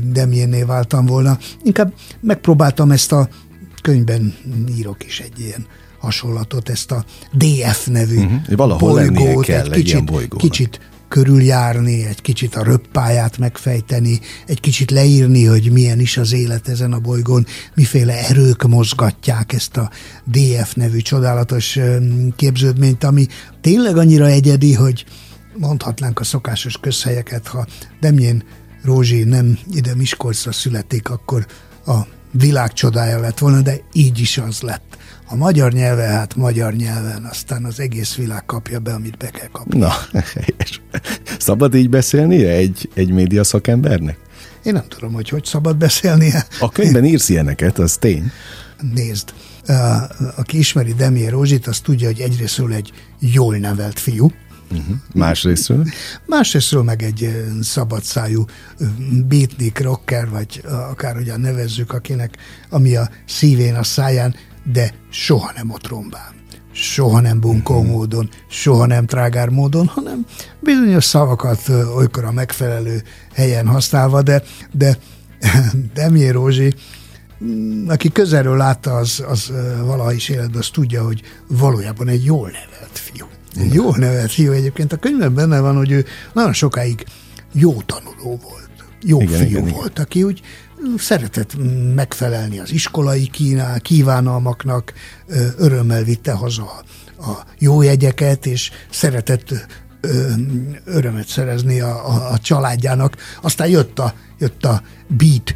Demjénné 0.03 0.63
váltam 0.63 1.05
volna. 1.05 1.37
Inkább 1.63 1.93
megpróbáltam 2.19 2.91
ezt 2.91 3.11
a 3.11 3.29
könyvben 3.81 4.33
írok 4.77 5.05
is 5.05 5.19
egy 5.19 5.39
ilyen 5.39 5.65
hasonlatot, 5.99 6.69
ezt 6.69 6.91
a 6.91 7.05
DF 7.31 7.87
nevű 7.87 8.17
uh-huh. 8.17 8.77
bolygót, 8.77 9.45
kell 9.45 9.65
egy, 9.65 9.71
kicsit, 9.71 10.09
egy 10.09 10.33
kicsit 10.37 10.79
körüljárni, 11.11 12.05
egy 12.05 12.21
kicsit 12.21 12.55
a 12.55 12.63
röppáját 12.63 13.37
megfejteni, 13.37 14.19
egy 14.47 14.59
kicsit 14.59 14.91
leírni, 14.91 15.45
hogy 15.45 15.71
milyen 15.71 15.99
is 15.99 16.17
az 16.17 16.33
élet 16.33 16.67
ezen 16.67 16.93
a 16.93 16.99
bolygón, 16.99 17.45
miféle 17.75 18.27
erők 18.27 18.63
mozgatják 18.67 19.53
ezt 19.53 19.77
a 19.77 19.89
DF 20.31 20.73
nevű 20.73 20.97
csodálatos 20.97 21.79
képződményt, 22.35 23.03
ami 23.03 23.27
tényleg 23.61 23.97
annyira 23.97 24.25
egyedi, 24.25 24.73
hogy 24.73 25.05
mondhatnánk 25.57 26.19
a 26.19 26.23
szokásos 26.23 26.77
közhelyeket, 26.77 27.47
ha 27.47 27.65
Demjén 27.99 28.43
Rózsi 28.83 29.23
nem 29.23 29.57
ide 29.73 29.95
Miskolcra 29.95 30.51
születik, 30.51 31.09
akkor 31.09 31.45
a 31.85 31.99
világ 32.31 32.73
csodája 32.73 33.19
lett 33.19 33.37
volna, 33.37 33.61
de 33.61 33.75
így 33.93 34.19
is 34.19 34.37
az 34.37 34.61
lett. 34.61 34.97
A 35.27 35.35
magyar 35.35 35.71
nyelve, 35.71 36.03
hát 36.03 36.35
magyar 36.35 36.73
nyelven, 36.73 37.23
aztán 37.23 37.65
az 37.65 37.79
egész 37.79 38.15
világ 38.15 38.45
kapja 38.45 38.79
be, 38.79 38.93
amit 38.93 39.17
be 39.17 39.29
kell 39.29 39.47
kapni. 39.47 39.79
Na, 39.79 39.93
és 40.57 40.79
Szabad 41.39 41.75
így 41.75 41.89
beszélnie 41.89 42.51
egy, 42.51 42.89
egy 42.93 43.11
média 43.11 43.43
szakembernek? 43.43 44.17
Én 44.63 44.73
nem 44.73 44.87
tudom, 44.87 45.13
hogy 45.13 45.29
hogy 45.29 45.45
szabad 45.45 45.77
beszélnie. 45.77 46.45
A 46.59 46.69
könyvben 46.69 47.05
írsz 47.05 47.29
ilyeneket, 47.29 47.79
az 47.79 47.97
tény. 47.97 48.31
Nézd, 48.93 49.33
aki 50.35 50.57
ismeri 50.57 50.93
Demier 50.93 51.31
Rózsit, 51.31 51.67
az 51.67 51.79
tudja, 51.79 52.07
hogy 52.07 52.19
egyrésztről 52.19 52.73
egy 52.73 52.91
jól 53.19 53.57
nevelt 53.57 53.99
fiú, 53.99 54.31
Uh-huh. 54.71 54.95
Másrésztről? 55.13 55.85
Másrésztről 56.25 56.83
meg 56.83 57.01
egy 57.01 57.45
szabadszájú 57.61 58.45
beatnik, 59.27 59.79
rocker, 59.79 60.29
vagy 60.29 60.63
akárhogyan 60.89 61.39
nevezzük, 61.39 61.93
akinek, 61.93 62.37
ami 62.69 62.95
a 62.95 63.09
szívén, 63.25 63.75
a 63.75 63.83
száján, 63.83 64.35
de 64.71 64.93
soha 65.09 65.51
nem 65.55 65.69
otrombán 65.69 66.39
soha 66.73 67.19
nem 67.19 67.39
bunkó 67.39 67.75
uh-huh. 67.75 67.91
módon, 67.91 68.29
soha 68.47 68.85
nem 68.85 69.05
trágár 69.05 69.49
módon, 69.49 69.87
hanem 69.87 70.25
bizonyos 70.59 71.03
szavakat 71.03 71.69
olykor 71.95 72.23
a 72.23 72.31
megfelelő 72.31 73.03
helyen 73.33 73.67
használva, 73.67 74.21
de, 74.21 74.43
de 74.71 74.97
Demier 75.93 76.33
Rózsi, 76.33 76.73
mm, 77.43 77.89
aki 77.89 78.11
közelről 78.11 78.57
látta, 78.57 78.95
az, 78.95 79.23
az 79.27 79.51
valaha 79.85 80.13
is 80.13 80.29
életben, 80.29 80.59
az 80.59 80.69
tudja, 80.69 81.03
hogy 81.03 81.21
valójában 81.47 82.07
egy 82.07 82.25
jól 82.25 82.49
nevelt 82.49 82.97
fiú. 82.97 83.25
Jól 83.71 83.95
nevelt 83.97 84.31
fiú 84.31 84.51
egyébként. 84.51 84.93
A 84.93 84.97
könyvben 84.97 85.33
benne 85.33 85.59
van, 85.59 85.75
hogy 85.75 85.91
ő 85.91 86.05
nagyon 86.33 86.53
sokáig 86.53 87.05
jó 87.53 87.81
tanuló 87.81 88.39
volt. 88.49 88.69
Jó 89.01 89.21
igen, 89.21 89.37
fiú 89.39 89.47
igen, 89.47 89.73
volt, 89.73 89.91
igen. 89.91 90.03
aki 90.03 90.23
úgy 90.23 90.41
szeretett 90.97 91.55
megfelelni 91.95 92.59
az 92.59 92.71
iskolai 92.71 93.27
kínál, 93.27 93.79
kívánalmaknak, 93.79 94.93
örömmel 95.57 96.03
vitte 96.03 96.31
haza 96.31 96.83
a 97.19 97.45
jó 97.59 97.81
jegyeket, 97.81 98.45
és 98.45 98.71
szeretett 98.89 99.67
örömet 100.85 101.27
szerezni 101.27 101.79
a, 101.79 102.09
a, 102.09 102.31
a 102.31 102.37
családjának. 102.37 103.17
Aztán 103.41 103.67
jött 103.67 103.99
a, 103.99 104.13
jött 104.37 104.65
a 104.65 104.81
beat 105.07 105.55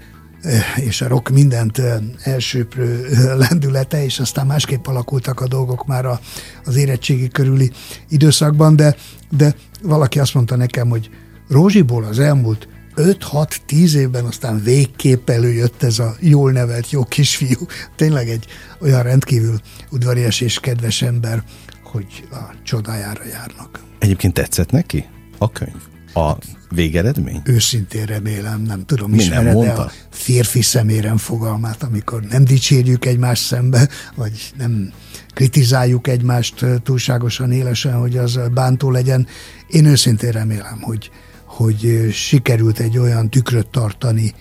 és 0.76 1.02
a 1.02 1.08
rock 1.08 1.30
mindent 1.30 1.82
elsőprő 2.24 3.08
lendülete, 3.38 4.04
és 4.04 4.20
aztán 4.20 4.46
másképp 4.46 4.88
alakultak 4.88 5.40
a 5.40 5.48
dolgok 5.48 5.86
már 5.86 6.06
a, 6.06 6.20
az 6.66 6.76
érettségi 6.76 7.28
körüli 7.28 7.72
időszakban, 8.10 8.76
de, 8.76 8.96
de 9.30 9.56
valaki 9.82 10.20
azt 10.20 10.34
mondta 10.34 10.56
nekem, 10.56 10.90
hogy 10.90 11.10
Rózsiból 11.50 12.04
az 12.04 12.20
elmúlt 12.20 12.68
5-6-10 12.96 13.94
évben 13.94 14.26
aztán 14.26 14.64
végképp 14.64 15.30
előjött 15.30 15.84
ez 15.84 16.00
a 16.00 16.16
jól 16.20 16.52
nevelt 16.52 16.92
jó 16.92 17.04
kisfiú. 17.04 17.66
Tényleg 17.96 18.30
egy 18.30 18.46
olyan 18.82 19.04
rendkívül 19.04 19.60
udvarias 19.92 20.42
és 20.42 20.60
kedves 20.60 21.02
ember, 21.02 21.44
hogy 21.84 22.28
a 22.32 22.54
csodájára 22.64 23.26
járnak. 23.26 23.80
Egyébként 24.00 24.34
tetszett 24.34 24.72
neki 24.72 25.06
a 25.38 25.52
könyv? 25.52 25.95
A 26.16 26.38
végeredmény? 26.70 27.42
Őszintén 27.44 28.06
remélem, 28.06 28.62
nem 28.62 28.86
tudom, 28.86 29.12
Mi 29.12 29.18
ismered 29.18 29.44
nem 29.44 29.54
mondta? 29.54 29.82
a 29.82 29.92
férfi 30.10 30.62
szeméren 30.62 31.18
fogalmát, 31.18 31.84
amikor 31.84 32.22
nem 32.22 32.44
dicsérjük 32.44 33.06
egymás 33.06 33.40
szembe, 33.40 33.90
vagy 34.16 34.52
nem 34.58 34.94
kritizáljuk 35.34 36.08
egymást 36.08 36.66
túlságosan 36.84 37.52
élesen, 37.52 37.94
hogy 37.94 38.18
az 38.18 38.40
bántó 38.54 38.92
legyen. 38.92 39.28
Én 39.68 39.86
őszintén 39.86 40.32
remélem, 40.32 40.82
hogy, 40.82 41.12
hogy 41.46 42.10
sikerült 42.12 42.80
egy 42.80 42.98
olyan 42.98 43.30
tükröt 43.30 43.68
tartani 43.68 44.34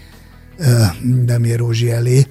Demir 1.25 1.59
Rózsi 1.59 1.91
elé, 1.91 2.27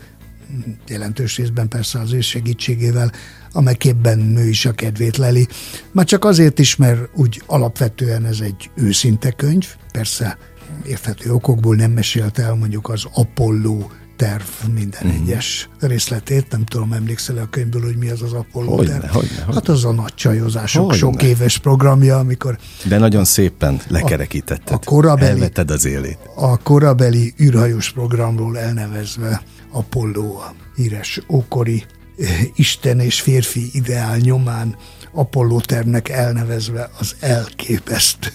jelentős 0.88 1.38
részben 1.38 1.68
persze 1.68 2.00
az 2.00 2.14
ő 2.14 2.22
segítségével, 2.22 3.12
amely 3.52 3.76
képben 3.76 4.20
nő 4.20 4.48
is 4.48 4.66
a 4.66 4.72
kedvét 4.72 5.18
leli. 5.18 5.48
Már 5.92 6.06
csak 6.06 6.26
azért 6.26 6.60
is, 6.60 6.76
mert 6.76 7.10
úgy 7.16 7.42
alapvetően 7.46 8.26
ez 8.26 8.40
egy 8.40 8.70
őszinte 8.76 9.32
könyv, 9.32 9.68
persze 9.92 10.38
érthető 10.86 11.32
okokból 11.32 11.76
nem 11.76 11.92
mesélte 11.92 12.44
el 12.44 12.56
mondjuk 12.56 12.90
az 12.90 13.06
Apollo 13.14 13.88
terv 14.16 14.44
minden 14.74 15.02
uh-huh. 15.04 15.22
egyes 15.22 15.70
részletét. 15.80 16.52
Nem 16.52 16.66
tudom, 16.66 16.94
emlékszel 16.94 17.38
a 17.38 17.48
könyvből, 17.50 17.82
hogy 17.82 17.96
mi 17.96 18.10
az 18.10 18.22
az 18.22 18.34
Apollo 18.34 18.76
hogyne, 18.76 18.92
terv? 18.92 19.12
Hogyne, 19.12 19.30
hogyne. 19.30 19.54
Hát 19.54 19.70
az 19.70 19.86
a 19.86 19.92
nagy 19.92 20.14
csajozások 20.14 20.84
hogyne. 20.84 20.98
sok 20.98 21.24
éves 21.24 21.58
programja, 21.58 22.18
amikor... 22.18 22.58
De 22.88 22.98
nagyon 22.98 23.26
szépen 23.26 23.82
lekerekítetted. 23.88 24.72
A, 24.72 24.74
a 24.74 24.80
korabeli, 24.86 25.30
Elvetted 25.30 25.72
az 25.72 25.86
élét. 25.86 26.18
A 26.36 26.58
korabeli 26.58 27.34
űrhajós 27.42 27.92
programról 27.92 28.60
elnevezve 28.60 29.42
Apollo, 29.72 30.36
a 30.36 30.54
híres 30.76 31.22
ókori 31.30 31.84
eh, 32.18 32.28
Isten 32.56 33.00
és 33.00 33.22
férfi 33.22 33.70
ideál 33.72 34.18
nyomán 34.18 34.76
Apollo 35.14 35.60
tervnek 35.60 36.10
elnevezve 36.10 36.90
az 37.00 37.16
elképesztő 37.20 38.30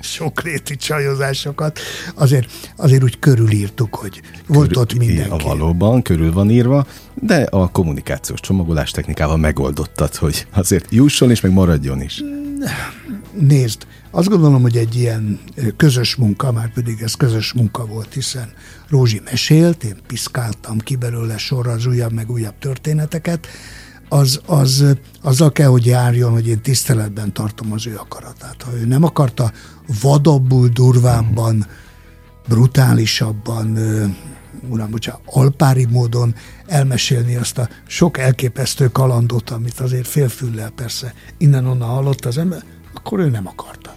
sokréti 0.00 0.76
csajozásokat, 0.76 1.78
azért, 2.14 2.70
azért 2.76 3.02
úgy 3.02 3.18
körülírtuk, 3.18 3.94
hogy 3.94 4.20
volt 4.46 4.68
Körül, 4.68 4.82
ott 4.82 4.94
mindenki. 4.94 5.30
A 5.30 5.48
valóban, 5.48 6.02
körül 6.02 6.32
van 6.32 6.50
írva, 6.50 6.86
de 7.14 7.42
a 7.50 7.68
kommunikációs 7.68 8.40
csomagolás 8.40 8.90
technikával 8.90 9.36
megoldottad, 9.36 10.14
hogy 10.14 10.46
azért 10.52 10.86
jusson 10.90 11.30
és 11.30 11.40
meg 11.40 11.52
maradjon 11.52 12.02
is. 12.02 12.22
Nézd, 13.32 13.86
azt 14.10 14.28
gondolom, 14.28 14.62
hogy 14.62 14.76
egy 14.76 14.96
ilyen 14.96 15.38
közös 15.76 16.14
munka, 16.16 16.52
már 16.52 16.72
pedig 16.72 17.00
ez 17.02 17.14
közös 17.14 17.52
munka 17.52 17.86
volt, 17.86 18.14
hiszen 18.14 18.52
Rózsi 18.88 19.20
mesélt, 19.24 19.84
én 19.84 19.96
piszkáltam 20.06 20.78
ki 20.78 20.96
belőle 20.96 21.38
sorra 21.38 21.70
az 21.70 21.86
újabb 21.86 22.12
meg 22.12 22.30
újabb 22.30 22.58
történeteket, 22.58 23.46
az, 24.08 24.40
az, 24.46 24.84
azzal 25.22 25.52
kell, 25.52 25.68
hogy 25.68 25.86
járjon, 25.86 26.32
hogy 26.32 26.48
én 26.48 26.60
tiszteletben 26.60 27.32
tartom 27.32 27.72
az 27.72 27.86
ő 27.86 27.96
akaratát. 27.96 28.62
Ha 28.62 28.72
ő 28.72 28.84
nem 28.84 29.04
akarta 29.04 29.52
vadabbul, 30.02 30.68
durvábban, 30.68 31.66
brutálisabban, 32.48 33.78
uram, 34.68 34.90
bocsánat, 34.90 35.20
alpári 35.24 35.84
módon 35.84 36.34
elmesélni 36.66 37.36
azt 37.36 37.58
a 37.58 37.68
sok 37.86 38.18
elképesztő 38.18 38.88
kalandot, 38.88 39.50
amit 39.50 39.80
azért 39.80 40.06
félfüllel 40.06 40.70
persze 40.70 41.14
innen-onnan 41.38 41.88
hallott 41.88 42.24
az 42.24 42.38
ember, 42.38 42.62
akkor 42.94 43.18
ő 43.18 43.28
nem 43.28 43.46
akarta. 43.46 43.96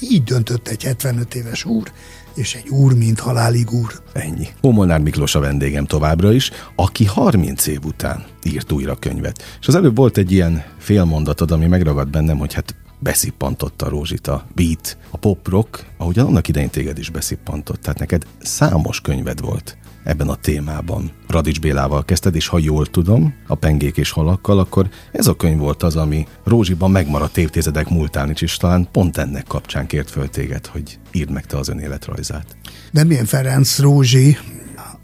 Így 0.00 0.24
döntött 0.24 0.68
egy 0.68 0.82
75 0.82 1.34
éves 1.34 1.64
úr, 1.64 1.92
és 2.34 2.54
egy 2.54 2.68
úr, 2.68 2.94
mint 2.94 3.20
halálig 3.20 3.70
úr. 3.70 4.02
Ennyi. 4.12 4.48
Homolnár 4.60 5.00
Miklós 5.00 5.34
a 5.34 5.40
vendégem 5.40 5.84
továbbra 5.84 6.32
is, 6.32 6.50
aki 6.76 7.04
30 7.04 7.66
év 7.66 7.84
után 7.84 8.24
írt 8.42 8.72
újra 8.72 8.94
könyvet. 8.94 9.42
És 9.60 9.66
az 9.66 9.74
előbb 9.74 9.96
volt 9.96 10.16
egy 10.16 10.32
ilyen 10.32 10.64
félmondatod, 10.78 11.50
ami 11.50 11.66
megragadt 11.66 12.10
bennem, 12.10 12.38
hogy 12.38 12.54
hát 12.54 12.74
beszippantotta 12.98 13.88
Rózsit 13.88 14.26
a 14.26 14.46
beat, 14.54 14.96
a 15.10 15.16
pop 15.16 15.48
rock, 15.48 15.86
ahogyan 15.96 16.26
annak 16.26 16.48
idején 16.48 16.70
téged 16.70 16.98
is 16.98 17.10
beszippantott. 17.10 17.80
Tehát 17.80 17.98
neked 17.98 18.22
számos 18.40 19.00
könyved 19.00 19.40
volt 19.40 19.76
ebben 20.04 20.28
a 20.28 20.34
témában. 20.34 21.10
Radics 21.28 21.60
Bélával 21.60 22.04
kezdted, 22.04 22.34
és 22.34 22.46
ha 22.46 22.58
jól 22.58 22.86
tudom, 22.86 23.34
a 23.46 23.54
pengék 23.54 23.96
és 23.96 24.10
halakkal, 24.10 24.58
akkor 24.58 24.88
ez 25.12 25.26
a 25.26 25.36
könyv 25.36 25.58
volt 25.58 25.82
az, 25.82 25.96
ami 25.96 26.26
Rózsiban 26.44 26.90
megmaradt 26.90 27.36
évtizedek 27.36 27.88
múltán 27.88 28.30
is, 28.30 28.40
és 28.40 28.56
talán 28.56 28.88
pont 28.92 29.16
ennek 29.16 29.44
kapcsán 29.46 29.86
kért 29.86 30.10
föl 30.10 30.28
téged, 30.28 30.66
hogy 30.66 30.98
írd 31.12 31.30
meg 31.30 31.46
te 31.46 31.56
az 31.56 31.68
önéletrajzát. 31.68 32.56
milyen 32.92 33.24
Ferenc 33.24 33.78
Rózsi 33.78 34.36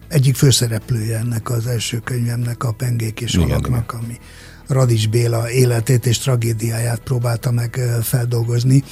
egyik 0.08 0.34
főszereplője 0.34 1.18
ennek 1.18 1.50
az 1.50 1.66
első 1.66 1.98
könyvemnek, 1.98 2.64
a 2.64 2.72
Pengék 2.72 3.20
és 3.20 3.34
igen, 3.34 3.46
Halaknak, 3.46 3.92
igen. 3.92 4.04
ami 4.04 4.18
Radics 4.68 5.08
Béla 5.08 5.50
életét 5.50 6.06
és 6.06 6.18
tragédiáját 6.18 6.98
próbálta 6.98 7.50
meg 7.50 7.80
feldolgozni 8.02 8.82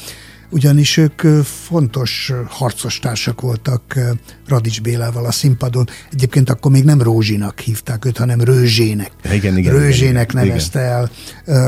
ugyanis 0.55 0.97
ők 0.97 1.21
fontos 1.45 2.33
harcos 2.49 2.99
társak 2.99 3.41
voltak 3.41 3.99
Radics 4.47 4.83
Bélával 4.83 5.27
a 5.27 5.33
színpadon. 5.33 5.89
Egyébként 6.13 6.51
akkor 6.51 6.71
még 6.71 6.85
nem 6.85 7.03
Rózsinak 7.03 7.61
hívták 7.61 8.05
őt, 8.05 8.17
hanem 8.17 8.41
Rőzsének. 8.41 9.11
Igen, 9.33 9.59
igen, 9.59 9.73
Rőzsének 9.73 10.33
igen, 10.33 10.47
nevezte 10.47 10.79
el 10.79 11.11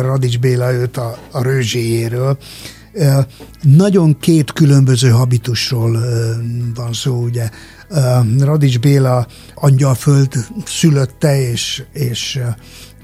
Radics 0.02 0.38
Béla 0.38 0.72
őt 0.72 0.96
a, 0.96 1.18
a 1.30 1.42
Rőzséjéről. 1.42 2.38
Nagyon 3.62 4.18
két 4.20 4.52
különböző 4.52 5.08
habitusról 5.08 5.98
van 6.74 6.92
szó, 6.92 7.22
ugye. 7.22 7.50
Radics 8.38 8.78
Béla 8.78 9.26
Angyalföld 9.54 10.34
szülötte 10.64 11.40
és, 11.50 11.82
és, 11.92 12.40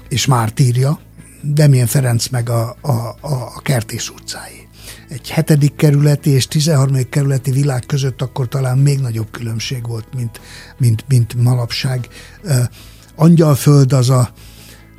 és 0.09 0.25
Mártírja, 0.25 0.99
Demien 1.41 1.87
Ferenc 1.87 2.27
meg 2.27 2.49
a, 2.49 2.75
a, 2.81 2.91
a, 3.21 3.61
Kertész 3.61 4.09
utcái 4.09 4.63
egy 5.09 5.29
hetedik 5.29 5.75
kerületi 5.75 6.29
és 6.29 6.47
13. 6.47 7.09
kerületi 7.09 7.51
világ 7.51 7.83
között 7.87 8.21
akkor 8.21 8.47
talán 8.47 8.77
még 8.77 8.99
nagyobb 8.99 9.31
különbség 9.31 9.87
volt, 9.87 10.07
mint, 10.15 10.41
mint, 10.77 11.05
mint 11.07 11.33
malapság. 11.33 12.07
Angyalföld 13.15 13.93
az 13.93 14.09
a 14.09 14.29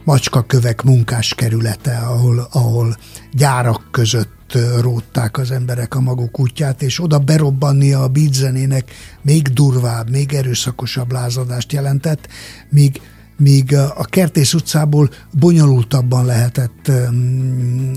macskakövek 0.05 0.83
munkás 0.83 1.35
kerülete, 1.35 1.97
ahol, 1.97 2.49
ahol 2.53 2.97
gyárak 3.33 3.89
között 3.91 4.33
rótták 4.81 5.39
az 5.39 5.51
emberek 5.51 5.95
a 5.95 6.01
maguk 6.01 6.41
útját, 6.41 6.83
és 6.83 7.03
oda 7.03 7.19
berobbannia 7.19 8.03
a 8.03 8.09
beatzenének 8.09 8.91
még 9.23 9.49
durvább, 9.49 10.11
még 10.11 10.33
erőszakosabb 10.33 11.13
lázadást 11.13 11.73
jelentett, 11.73 12.29
míg 12.71 13.01
míg 13.37 13.75
a 13.75 14.05
Kertész 14.05 14.55
utcából 14.55 15.11
bonyolultabban 15.31 16.25
lehetett 16.25 16.91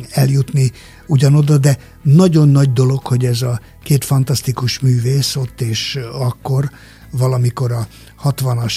eljutni 0.09 0.71
ugyanoda, 1.07 1.57
de 1.57 1.77
nagyon 2.01 2.49
nagy 2.49 2.73
dolog, 2.73 3.05
hogy 3.05 3.25
ez 3.25 3.41
a 3.41 3.59
két 3.83 4.03
fantasztikus 4.03 4.79
művész 4.79 5.35
ott 5.35 5.61
és 5.61 5.99
akkor 6.11 6.69
valamikor 7.11 7.71
a 7.71 7.87
60-as 8.23 8.73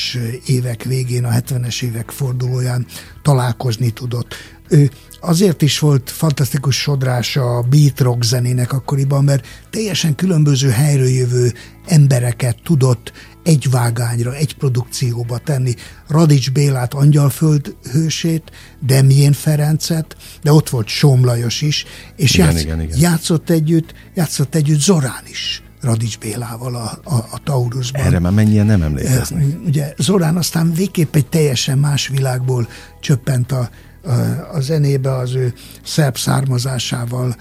évek 0.47 0.83
végén, 0.83 1.25
a 1.25 1.31
70-es 1.31 1.83
évek 1.83 2.11
fordulóján 2.11 2.87
találkozni 3.23 3.91
tudott. 3.91 4.35
Ő 4.69 4.91
azért 5.21 5.63
is 5.63 5.79
volt 5.79 6.11
fantasztikus 6.11 6.81
sodrása 6.81 7.57
a 7.57 7.63
beat 7.63 8.01
rock 8.01 8.23
zenének 8.23 8.73
akkoriban, 8.73 9.25
mert 9.25 9.47
teljesen 9.71 10.15
különböző 10.15 10.69
helyről 10.69 11.09
jövő 11.09 11.53
embereket 11.87 12.63
tudott 12.63 13.13
egy 13.45 13.71
vágányra, 13.71 14.35
egy 14.35 14.55
produkcióba 14.55 15.39
tenni. 15.39 15.75
Radics 16.09 16.53
Bélát, 16.53 16.95
Angyalföld 16.95 17.75
hősét, 17.93 18.51
Demjén 18.81 19.33
Ferencet, 19.33 20.17
de 20.43 20.53
ott 20.53 20.69
volt 20.69 20.89
Somlajos 20.89 21.63
is, 21.63 21.85
és 22.17 22.35
igen, 22.35 22.47
játsz, 22.47 22.63
igen, 22.63 22.81
igen. 22.81 22.99
játszott 22.99 23.51
együtt, 23.51 23.95
játszott 24.15 24.55
együtt 24.55 24.81
Zorán 24.81 25.23
is. 25.31 25.63
Radics 25.81 26.19
Bélával 26.19 26.75
a, 26.75 27.01
a, 27.05 27.15
a 27.15 27.41
Taurusban. 27.45 28.03
Erre 28.03 28.19
már 28.19 28.33
mennyien 28.33 28.67
nem 28.67 28.83
emlékeznek. 28.83 29.45
Ugye 29.67 29.95
Zorán 29.99 30.37
aztán 30.37 30.73
végképp 30.73 31.15
egy 31.15 31.27
teljesen 31.27 31.79
más 31.79 32.09
világból 32.09 32.69
csöppent 33.01 33.53
a, 33.53 33.71
a, 34.03 34.11
a 34.53 34.61
zenébe 34.61 35.17
az 35.17 35.35
ő 35.35 35.55
szerb 35.83 36.17
származásával, 36.17 37.37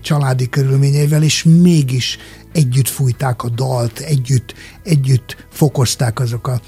családi 0.00 0.48
körülményeivel, 0.48 1.22
és 1.22 1.42
mégis 1.42 2.18
együtt 2.52 2.88
fújták 2.88 3.42
a 3.42 3.48
dalt, 3.48 3.98
együtt, 3.98 4.54
együtt 4.82 5.46
fokozták 5.50 6.20
azok 6.20 6.48
a 6.48 6.60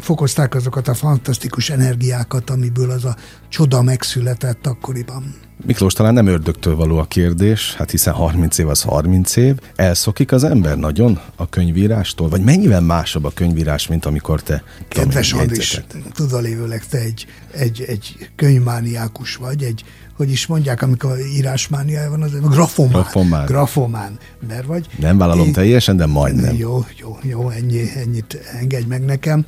fokozták 0.00 0.54
azokat 0.54 0.88
a 0.88 0.94
fantasztikus 0.94 1.70
energiákat, 1.70 2.50
amiből 2.50 2.90
az 2.90 3.04
a 3.04 3.16
csoda 3.48 3.82
megszületett 3.82 4.66
akkoriban. 4.66 5.34
Miklós, 5.66 5.92
talán 5.92 6.14
nem 6.14 6.26
ördögtől 6.26 6.76
való 6.76 6.98
a 6.98 7.04
kérdés, 7.04 7.74
hát 7.74 7.90
hiszen 7.90 8.14
30 8.14 8.58
év 8.58 8.68
az 8.68 8.82
30 8.82 9.36
év. 9.36 9.56
Elszokik 9.76 10.32
az 10.32 10.44
ember 10.44 10.76
nagyon 10.76 11.20
a 11.36 11.48
könyvírástól? 11.48 12.28
Vagy 12.28 12.42
mennyivel 12.42 12.80
másabb 12.80 13.24
a 13.24 13.30
könyvírás, 13.30 13.86
mint 13.86 14.06
amikor 14.06 14.42
te 14.42 14.62
Kedves 14.88 15.32
Andris, 15.32 15.80
tudalévőleg 16.14 16.86
te 16.86 16.98
egy, 16.98 17.26
egy, 17.50 17.84
egy 17.86 18.30
könyvmániákus 18.36 19.36
vagy, 19.36 19.62
egy, 19.62 19.84
hogy 20.16 20.30
is 20.30 20.46
mondják, 20.46 20.82
amikor 20.82 21.18
írásmánia 21.36 22.10
van, 22.10 22.22
az 22.22 22.30
grafomán. 22.40 22.90
Grafomán. 22.92 23.46
Grafomán. 23.46 24.18
Mert 24.48 24.64
vagy. 24.64 24.86
Nem 25.00 25.18
vállalom 25.18 25.46
én, 25.46 25.52
teljesen, 25.52 25.96
de 25.96 26.06
majdnem. 26.06 26.56
Jó, 26.56 26.84
jó, 27.00 27.18
jó, 27.22 27.48
ennyi, 27.48 27.90
ennyit 27.96 28.38
engedj 28.60 28.86
meg 28.86 29.04
nekem. 29.04 29.44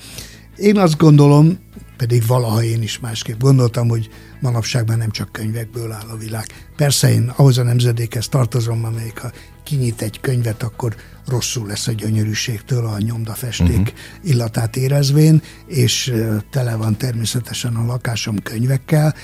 Én 0.57 0.79
azt 0.79 0.97
gondolom, 0.97 1.59
pedig 2.01 2.27
valaha 2.27 2.63
én 2.63 2.83
is 2.83 2.99
másképp 2.99 3.41
gondoltam, 3.41 3.89
hogy 3.89 4.09
manapság 4.41 4.89
már 4.89 4.97
nem 4.97 5.11
csak 5.11 5.33
könyvekből 5.33 5.93
áll 5.93 6.09
a 6.09 6.17
világ. 6.17 6.47
Persze 6.77 7.13
én 7.13 7.33
ahhoz 7.37 7.59
a 7.59 7.63
nemzedékhez 7.63 8.29
tartozom, 8.29 8.85
amelyik 8.85 9.19
ha 9.19 9.31
kinyit 9.65 10.03
egy 10.03 10.21
könyvet, 10.21 10.63
akkor 10.63 10.97
rosszul 11.27 11.67
lesz 11.67 11.87
a 11.87 11.93
gyönyörűségtől 11.93 12.87
a 12.87 12.99
nyomdafesték 12.99 13.79
uh-huh. 13.79 13.95
illatát 14.23 14.77
érezvén, 14.77 15.43
és 15.67 16.15
tele 16.51 16.77
van 16.77 16.97
természetesen 16.97 17.75
a 17.75 17.87
lakásom 17.87 18.39
könyvekkel, 18.43 19.15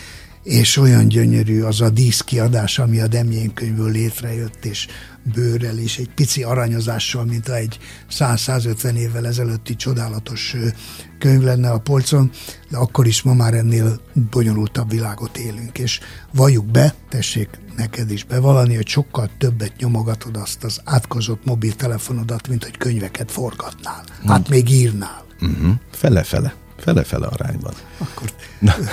és 0.46 0.76
olyan 0.76 1.08
gyönyörű 1.08 1.62
az 1.62 1.80
a 1.80 1.90
díszkiadás, 1.90 2.78
ami 2.78 3.00
a 3.00 3.06
Demjén 3.06 3.54
könyvből 3.54 3.90
létrejött, 3.90 4.64
és 4.64 4.86
bőrrel 5.34 5.78
és 5.78 5.98
egy 5.98 6.10
pici 6.14 6.42
aranyozással, 6.42 7.24
mint 7.24 7.48
egy 7.48 7.78
100-150 8.10 8.94
évvel 8.94 9.26
ezelőtti 9.26 9.76
csodálatos 9.76 10.56
könyv 11.18 11.42
lenne 11.42 11.70
a 11.70 11.78
polcon, 11.78 12.30
de 12.70 12.76
akkor 12.76 13.06
is 13.06 13.22
ma 13.22 13.34
már 13.34 13.54
ennél 13.54 14.00
bonyolultabb 14.30 14.90
világot 14.90 15.36
élünk, 15.36 15.78
és 15.78 16.00
valljuk 16.32 16.66
be, 16.66 16.94
tessék 17.08 17.48
neked 17.76 18.10
is 18.10 18.24
bevallani, 18.24 18.74
hogy 18.74 18.88
sokkal 18.88 19.30
többet 19.38 19.76
nyomogatod 19.78 20.36
azt 20.36 20.64
az 20.64 20.80
átkozott 20.84 21.44
mobiltelefonodat, 21.44 22.48
mint 22.48 22.64
hogy 22.64 22.76
könyveket 22.76 23.30
forgatnál. 23.30 24.04
Hát 24.26 24.48
még 24.48 24.70
írnál. 24.70 25.24
Uh-huh. 25.40 25.74
Fele-fele. 25.90 26.54
Fele-fele 26.78 27.26
arányban. 27.26 27.72
Akkor 27.98 28.30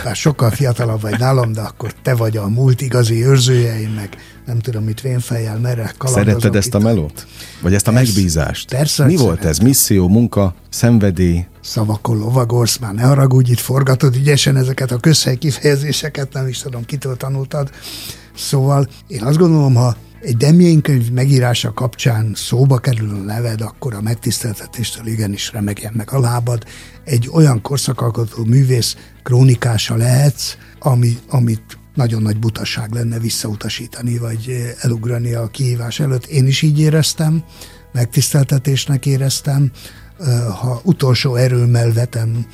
bár 0.03 0.15
sokkal 0.15 0.51
fiatalabb 0.51 1.01
vagy 1.01 1.19
nálam, 1.19 1.51
de 1.51 1.61
akkor 1.61 1.93
te 2.01 2.15
vagy 2.15 2.37
a 2.37 2.47
múlt 2.47 2.81
igazi 2.81 3.25
őrzője, 3.25 3.79
én 3.79 3.89
meg 3.89 4.17
nem 4.45 4.59
tudom, 4.59 4.83
mit 4.83 5.01
vénfejjel, 5.01 5.59
merre 5.59 5.93
kalandozok. 5.97 6.27
Szeretted 6.27 6.55
ezt 6.55 6.73
a 6.73 6.79
melót? 6.79 7.27
Vagy 7.61 7.73
ezt 7.73 7.87
a 7.87 7.91
persze, 7.91 8.05
megbízást? 8.05 8.69
Persze, 8.69 9.05
Mi 9.05 9.15
volt 9.15 9.45
ez? 9.45 9.57
Misszió, 9.57 10.07
munka, 10.07 10.55
szenvedély? 10.69 11.45
Szavakon 11.61 12.17
lovagolsz, 12.17 12.77
már 12.77 12.93
ne 12.93 13.03
haragudj, 13.03 13.51
itt 13.51 13.59
forgatod 13.59 14.15
ügyesen 14.15 14.57
ezeket 14.57 14.91
a 14.91 14.97
közhely 14.97 15.35
kifejezéseket, 15.35 16.33
nem 16.33 16.47
is 16.47 16.57
tudom, 16.57 16.85
kitől 16.85 17.17
tanultad. 17.17 17.69
Szóval 18.35 18.87
én 19.07 19.23
azt 19.23 19.37
gondolom, 19.37 19.75
ha 19.75 19.95
egy 20.23 20.37
Demjén 20.37 20.81
könyv 20.81 21.11
megírása 21.11 21.73
kapcsán 21.73 22.31
szóba 22.35 22.77
kerül 22.77 23.09
a 23.09 23.23
neved, 23.23 23.61
akkor 23.61 23.93
a 23.93 24.01
megtiszteltetéstől 24.01 25.05
igenis 25.05 25.51
remegjen 25.51 25.93
meg 25.95 26.11
a 26.11 26.19
lábad. 26.19 26.63
Egy 27.03 27.29
olyan 27.33 27.61
korszakalkotó 27.61 28.43
művész 28.43 28.95
krónikása 29.23 29.95
lehetsz, 29.95 30.55
ami, 30.79 31.17
amit 31.29 31.77
nagyon 31.93 32.21
nagy 32.21 32.39
butaság 32.39 32.91
lenne 32.91 33.19
visszautasítani, 33.19 34.17
vagy 34.17 34.73
elugrani 34.79 35.33
a 35.33 35.47
kihívás 35.47 35.99
előtt. 35.99 36.25
Én 36.25 36.47
is 36.47 36.61
így 36.61 36.79
éreztem, 36.79 37.43
megtiszteltetésnek 37.91 39.05
éreztem, 39.05 39.71
ha 40.61 40.81
utolsó 40.83 41.35
erőmmel 41.35 41.93
vetem 41.93 42.45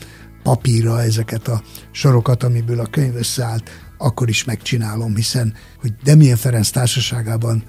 papírra 0.44 1.02
ezeket 1.02 1.48
a 1.48 1.62
sorokat, 1.92 2.44
amiből 2.44 2.80
a 2.80 2.90
könyv 2.92 3.16
összeállt, 3.16 3.70
akkor 4.02 4.30
is 4.30 4.44
megcsinálom, 4.44 5.16
hiszen, 5.16 5.54
hogy 5.80 5.94
Demien 6.04 6.38
Ferenc 6.38 6.70
társaságában 6.70 7.64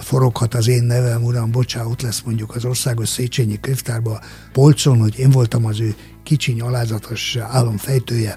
foroghat 0.00 0.54
az 0.54 0.68
én 0.68 0.82
nevem, 0.82 1.22
uram, 1.24 1.50
bocsá, 1.50 1.84
ott 1.84 2.00
lesz 2.00 2.20
mondjuk 2.24 2.54
az 2.54 2.64
Országos 2.64 3.08
Széchenyi 3.08 3.60
Könyvtárban 3.60 4.20
polcon, 4.52 4.98
hogy 4.98 5.18
én 5.18 5.30
voltam 5.30 5.64
az 5.64 5.80
ő 5.80 5.94
kicsiny, 6.22 6.60
alázatos 6.60 7.36
álomfejtője. 7.36 8.36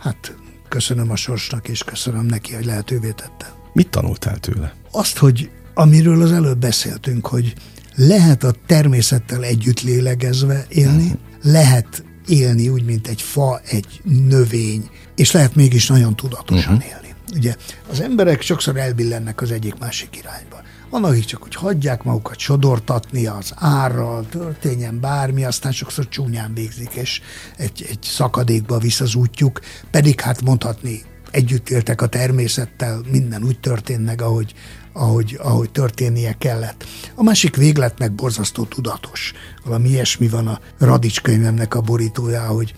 Hát 0.00 0.36
köszönöm 0.68 1.10
a 1.10 1.16
sorsnak, 1.16 1.68
és 1.68 1.84
köszönöm 1.84 2.26
neki, 2.26 2.54
hogy 2.54 2.64
lehetővé 2.64 3.10
tette. 3.10 3.54
Mit 3.72 3.90
tanultál 3.90 4.38
tőle? 4.38 4.74
Azt, 4.90 5.18
hogy 5.18 5.50
amiről 5.74 6.22
az 6.22 6.32
előbb 6.32 6.58
beszéltünk, 6.58 7.26
hogy 7.26 7.54
lehet 7.94 8.44
a 8.44 8.54
természettel 8.66 9.44
együtt 9.44 9.80
lélegezve 9.80 10.66
élni, 10.68 11.04
uh-huh. 11.04 11.18
lehet 11.42 12.04
élni 12.26 12.68
úgy, 12.68 12.84
mint 12.84 13.06
egy 13.06 13.22
fa, 13.22 13.60
egy 13.64 14.00
növény, 14.04 14.90
és 15.16 15.30
lehet 15.30 15.54
mégis 15.54 15.86
nagyon 15.86 16.16
tudatosan 16.16 16.74
uh-huh. 16.74 16.90
élni. 16.90 17.14
Ugye 17.34 17.54
az 17.90 18.00
emberek 18.00 18.42
sokszor 18.42 18.76
elbillennek 18.76 19.40
az 19.40 19.50
egyik-másik 19.50 20.16
irányba. 20.16 20.62
Van, 20.90 21.04
akik 21.04 21.24
csak 21.24 21.44
úgy 21.44 21.54
hagyják 21.54 22.02
magukat 22.02 22.38
sodortatni 22.38 23.26
az 23.26 23.52
árral, 23.54 24.26
történjen 24.28 25.00
bármi, 25.00 25.44
aztán 25.44 25.72
sokszor 25.72 26.08
csúnyán 26.08 26.54
végzik, 26.54 26.94
és 26.94 27.20
egy, 27.56 27.86
egy 27.88 27.98
szakadékba 28.02 28.78
visz 28.78 29.00
az 29.00 29.14
útjuk, 29.14 29.60
pedig 29.90 30.20
hát 30.20 30.42
mondhatni 30.42 31.02
együtt 31.30 31.70
éltek 31.70 32.02
a 32.02 32.06
természettel, 32.06 33.00
minden 33.10 33.44
úgy 33.44 33.60
történt 33.60 34.04
meg, 34.04 34.22
ahogy, 34.22 34.54
ahogy, 34.94 35.38
ahogy 35.42 35.70
történnie 35.70 36.32
kellett. 36.38 36.84
A 37.14 37.22
másik 37.22 37.56
véglet 37.56 37.98
meg 37.98 38.12
borzasztó 38.12 38.64
tudatos. 38.64 39.32
Valami 39.64 39.88
ilyesmi 39.88 40.28
van 40.28 40.46
a 40.46 40.60
Radics 40.78 41.20
könyvemnek 41.20 41.74
a 41.74 41.80
borítója, 41.80 42.46
hogy 42.46 42.74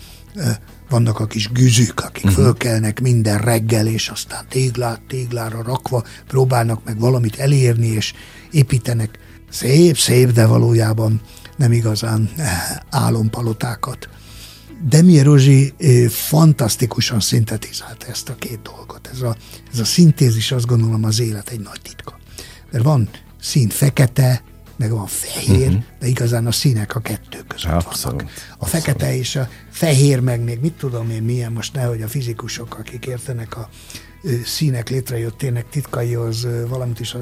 vannak 0.89 1.19
a 1.19 1.25
kis 1.25 1.51
güzük, 1.51 1.99
akik 1.99 2.25
uh-huh. 2.25 2.43
fölkelnek 2.43 3.01
minden 3.01 3.37
reggel, 3.37 3.87
és 3.87 4.09
aztán 4.09 4.45
téglát 4.49 5.01
téglára 5.07 5.61
rakva 5.61 6.03
próbálnak 6.27 6.83
meg 6.83 6.99
valamit 6.99 7.39
elérni, 7.39 7.87
és 7.87 8.13
építenek 8.51 9.19
szép, 9.49 9.97
szép, 9.97 10.31
de 10.31 10.45
valójában 10.45 11.21
nem 11.55 11.71
igazán 11.71 12.29
eh, 12.37 12.47
álompalotákat. 12.89 14.09
Demi 14.81 15.21
Rozsi 15.21 15.73
fantasztikusan 16.09 17.19
szintetizálta 17.19 18.05
ezt 18.07 18.29
a 18.29 18.35
két 18.35 18.61
dolgot. 18.61 19.09
Ez 19.13 19.21
a, 19.21 19.35
ez 19.71 19.79
a 19.79 19.85
szintézis 19.85 20.51
azt 20.51 20.65
gondolom 20.65 21.03
az 21.03 21.19
élet 21.19 21.49
egy 21.49 21.59
nagy 21.59 21.81
titka. 21.81 22.17
Mert 22.71 22.83
van 22.83 23.09
szín 23.41 23.69
fekete, 23.69 24.43
meg 24.75 24.91
van 24.91 25.05
fehér, 25.07 25.67
uh-huh. 25.67 25.83
de 25.99 26.07
igazán 26.07 26.47
a 26.47 26.51
színek 26.51 26.95
a 26.95 26.99
kettő 26.99 27.43
között 27.47 27.71
Abszolút. 27.71 28.21
vannak. 28.21 28.35
A 28.49 28.53
Abszolút. 28.57 28.85
fekete 28.85 29.15
és 29.15 29.35
a 29.35 29.49
fehér, 29.71 30.19
meg 30.19 30.43
még 30.43 30.59
mit 30.59 30.73
tudom 30.73 31.09
én 31.09 31.23
milyen, 31.23 31.51
most 31.51 31.73
nehogy 31.73 32.01
a 32.01 32.07
fizikusok, 32.07 32.77
akik 32.79 33.05
értenek 33.05 33.57
a 33.57 33.69
színek 34.45 34.89
létrejöttének 34.89 35.69
titkaihoz 35.69 36.47
valamit 36.67 36.99
is 36.99 37.15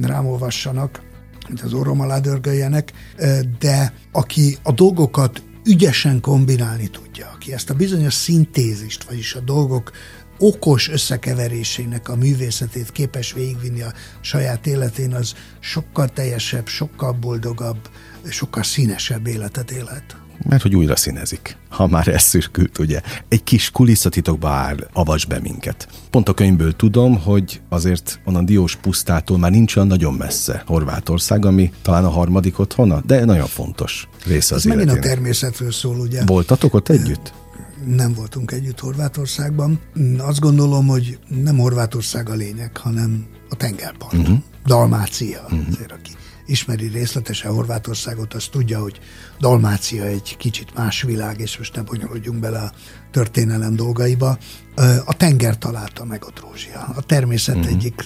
rámolvassanak, 0.00 1.02
mint 1.48 1.60
az 1.60 1.72
orrom 1.72 2.00
alá 2.00 2.18
dörgöljenek, 2.18 2.92
de 3.58 3.94
aki 4.12 4.56
a 4.62 4.72
dolgokat 4.72 5.42
ügyesen 5.64 6.20
kombinálni 6.20 6.88
tudja, 6.88 7.30
aki 7.34 7.52
ezt 7.52 7.70
a 7.70 7.74
bizonyos 7.74 8.14
szintézist, 8.14 9.04
vagyis 9.04 9.34
a 9.34 9.40
dolgok 9.40 9.92
okos 10.38 10.88
összekeverésének 10.88 12.08
a 12.08 12.16
művészetét 12.16 12.92
képes 12.92 13.32
végigvinni 13.32 13.82
a 13.82 13.92
saját 14.20 14.66
életén, 14.66 15.14
az 15.14 15.34
sokkal 15.60 16.08
teljesebb, 16.08 16.66
sokkal 16.66 17.12
boldogabb, 17.12 17.88
sokkal 18.30 18.62
színesebb 18.62 19.26
életet 19.26 19.70
élet. 19.70 20.23
Mert 20.48 20.62
hogy 20.62 20.76
újra 20.76 20.96
színezik, 20.96 21.56
ha 21.68 21.86
már 21.86 22.08
ez 22.08 22.22
szürkült, 22.22 22.78
ugye. 22.78 23.00
Egy 23.28 23.44
kis 23.44 23.70
kulisszatitokba 23.70 24.48
áll, 24.48 24.88
avas 24.92 25.24
be 25.24 25.40
minket. 25.40 25.88
Pont 26.10 26.28
a 26.28 26.34
könyvből 26.34 26.76
tudom, 26.76 27.20
hogy 27.20 27.60
azért 27.68 28.20
onnan 28.24 28.44
Diós 28.44 28.76
pusztától 28.76 29.38
már 29.38 29.50
nincs 29.50 29.76
olyan 29.76 29.88
nagyon 29.88 30.14
messze 30.14 30.62
Horvátország, 30.66 31.44
ami 31.44 31.72
talán 31.82 32.04
a 32.04 32.10
harmadik 32.10 32.58
otthona, 32.58 33.00
de 33.06 33.24
nagyon 33.24 33.46
fontos 33.46 34.08
része 34.26 34.54
az 34.54 34.60
Ez 34.60 34.66
megint 34.66 34.88
a 34.88 34.92
életének. 34.92 35.16
természetről 35.16 35.72
szól, 35.72 35.98
ugye? 35.98 36.24
Voltatok 36.24 36.74
ott 36.74 36.88
együtt? 36.88 37.32
nem 37.86 38.12
voltunk 38.12 38.52
együtt 38.52 38.80
Horvátországban. 38.80 39.80
Azt 40.18 40.40
gondolom, 40.40 40.86
hogy 40.86 41.18
nem 41.42 41.58
Horvátország 41.58 42.28
a 42.28 42.34
lényeg, 42.34 42.76
hanem 42.76 43.26
a 43.50 43.54
tengerpart. 43.54 44.12
Uh-huh. 44.14 44.38
Dalmácia. 44.66 45.42
Uh-huh. 45.42 45.66
Azért, 45.72 45.92
aki 45.92 46.10
ismeri 46.46 46.86
részletesen 46.86 47.52
Horvátországot, 47.52 48.34
az 48.34 48.44
tudja, 48.44 48.80
hogy 48.80 49.00
Dalmácia 49.40 50.04
egy 50.04 50.36
kicsit 50.36 50.74
más 50.74 51.02
világ, 51.02 51.40
és 51.40 51.58
most 51.58 51.74
ne 51.74 51.82
bonyolódjunk 51.82 52.40
bele 52.40 52.58
a 52.58 52.72
történelem 53.10 53.76
dolgaiba. 53.76 54.38
A 55.04 55.14
tenger 55.16 55.58
találta 55.58 56.04
meg 56.04 56.24
ott 56.24 56.40
Rózsia. 56.40 56.80
A 56.96 57.02
természet 57.02 57.56
uh-huh. 57.56 57.72
egyik 57.72 58.04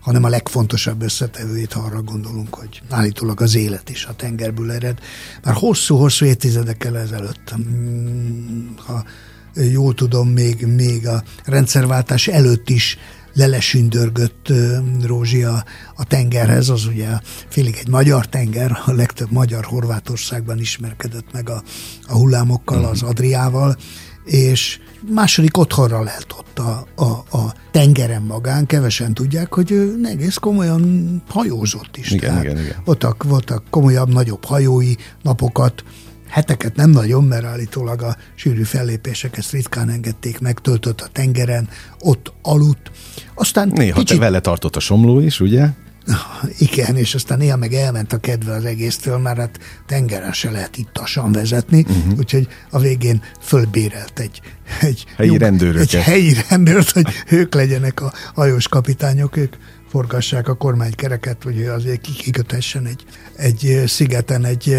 hanem 0.00 0.24
a 0.24 0.28
legfontosabb 0.28 1.02
összetevőjét, 1.02 1.72
ha 1.72 1.80
arra 1.80 2.02
gondolunk, 2.02 2.54
hogy 2.54 2.82
állítólag 2.90 3.40
az 3.40 3.54
élet 3.54 3.90
is 3.90 4.04
a 4.04 4.14
tengerből 4.14 4.72
ered. 4.72 4.98
Már 5.42 5.54
hosszú-hosszú 5.54 6.24
évtizedekkel 6.24 6.98
ezelőtt, 6.98 7.54
ha 8.76 9.04
jól 9.54 9.94
tudom, 9.94 10.28
még, 10.28 10.66
még 10.66 11.06
a 11.06 11.22
rendszerváltás 11.44 12.28
előtt 12.28 12.68
is 12.68 12.98
lelesündörgött 13.38 14.52
Rózsia 15.02 15.64
a 15.96 16.04
tengerhez, 16.04 16.68
az 16.68 16.86
ugye 16.86 17.08
félig 17.48 17.76
egy 17.80 17.88
magyar 17.88 18.26
tenger, 18.26 18.78
a 18.86 18.92
legtöbb 18.92 19.30
magyar 19.30 19.64
Horvátországban 19.64 20.58
ismerkedett 20.58 21.32
meg 21.32 21.48
a, 21.48 21.62
a 22.06 22.12
hullámokkal, 22.12 22.84
az 22.84 23.02
Adriával, 23.02 23.76
és 24.24 24.80
második 25.14 25.56
otthonra 25.56 26.02
lehet 26.02 26.34
ott 26.38 26.58
a, 26.58 26.86
a, 26.96 27.36
a 27.36 27.54
tengeren 27.70 28.22
magán. 28.22 28.66
Kevesen 28.66 29.14
tudják, 29.14 29.54
hogy 29.54 29.70
ő 29.70 29.98
egész 30.04 30.36
komolyan 30.36 31.22
hajózott 31.28 31.96
is. 31.96 32.10
Igen, 32.10 32.28
Tehát 32.28 32.44
igen, 32.44 32.58
igen. 32.58 32.76
Voltak, 32.84 33.22
voltak 33.22 33.62
komolyabb, 33.70 34.12
nagyobb 34.12 34.44
hajói 34.44 34.94
napokat, 35.22 35.84
heteket 36.28 36.76
nem 36.76 36.90
nagyon, 36.90 37.24
mert 37.24 37.44
állítólag 37.44 38.02
a 38.02 38.16
sűrű 38.34 38.62
fellépések 38.62 39.36
ezt 39.36 39.52
ritkán 39.52 39.88
engedték 39.88 40.38
meg, 40.38 40.58
töltött 40.58 41.00
a 41.00 41.08
tengeren, 41.12 41.68
ott 41.98 42.32
aludt. 42.42 42.90
Aztán 43.34 43.68
Néha 43.74 43.98
kicsit... 43.98 44.18
te 44.18 44.24
vele 44.24 44.40
tartott 44.40 44.76
a 44.76 44.80
somló 44.80 45.20
is, 45.20 45.40
ugye? 45.40 45.68
Igen, 46.70 46.96
és 46.96 47.14
aztán 47.14 47.38
néha 47.38 47.56
meg 47.56 47.72
elment 47.72 48.12
a 48.12 48.18
kedve 48.18 48.52
az 48.52 48.64
egésztől, 48.64 49.18
mert 49.18 49.38
hát 49.38 49.58
tengeren 49.86 50.32
se 50.32 50.50
lehet 50.50 50.76
ittasan 50.76 51.32
vezetni, 51.32 51.84
uh-huh. 51.88 52.18
úgyhogy 52.18 52.48
a 52.70 52.78
végén 52.78 53.22
fölbérelt 53.40 54.18
egy, 54.18 54.40
egy 54.80 55.04
helyi 55.16 55.38
rendőröket. 55.38 55.94
Egy 55.94 56.02
helyi 56.02 56.34
rendőrt, 56.48 56.90
hogy 56.90 57.06
ők 57.28 57.54
legyenek 57.54 58.00
a 58.00 58.12
hajós 58.34 58.68
kapitányok, 58.68 59.36
ők 59.36 59.54
forgassák 59.88 60.48
a 60.48 60.54
kormánykereket, 60.54 61.42
hogy 61.42 61.62
azért 61.62 62.00
kikötessen 62.00 62.86
egy, 62.86 63.04
egy 63.36 63.82
szigeten, 63.86 64.44
egy 64.44 64.76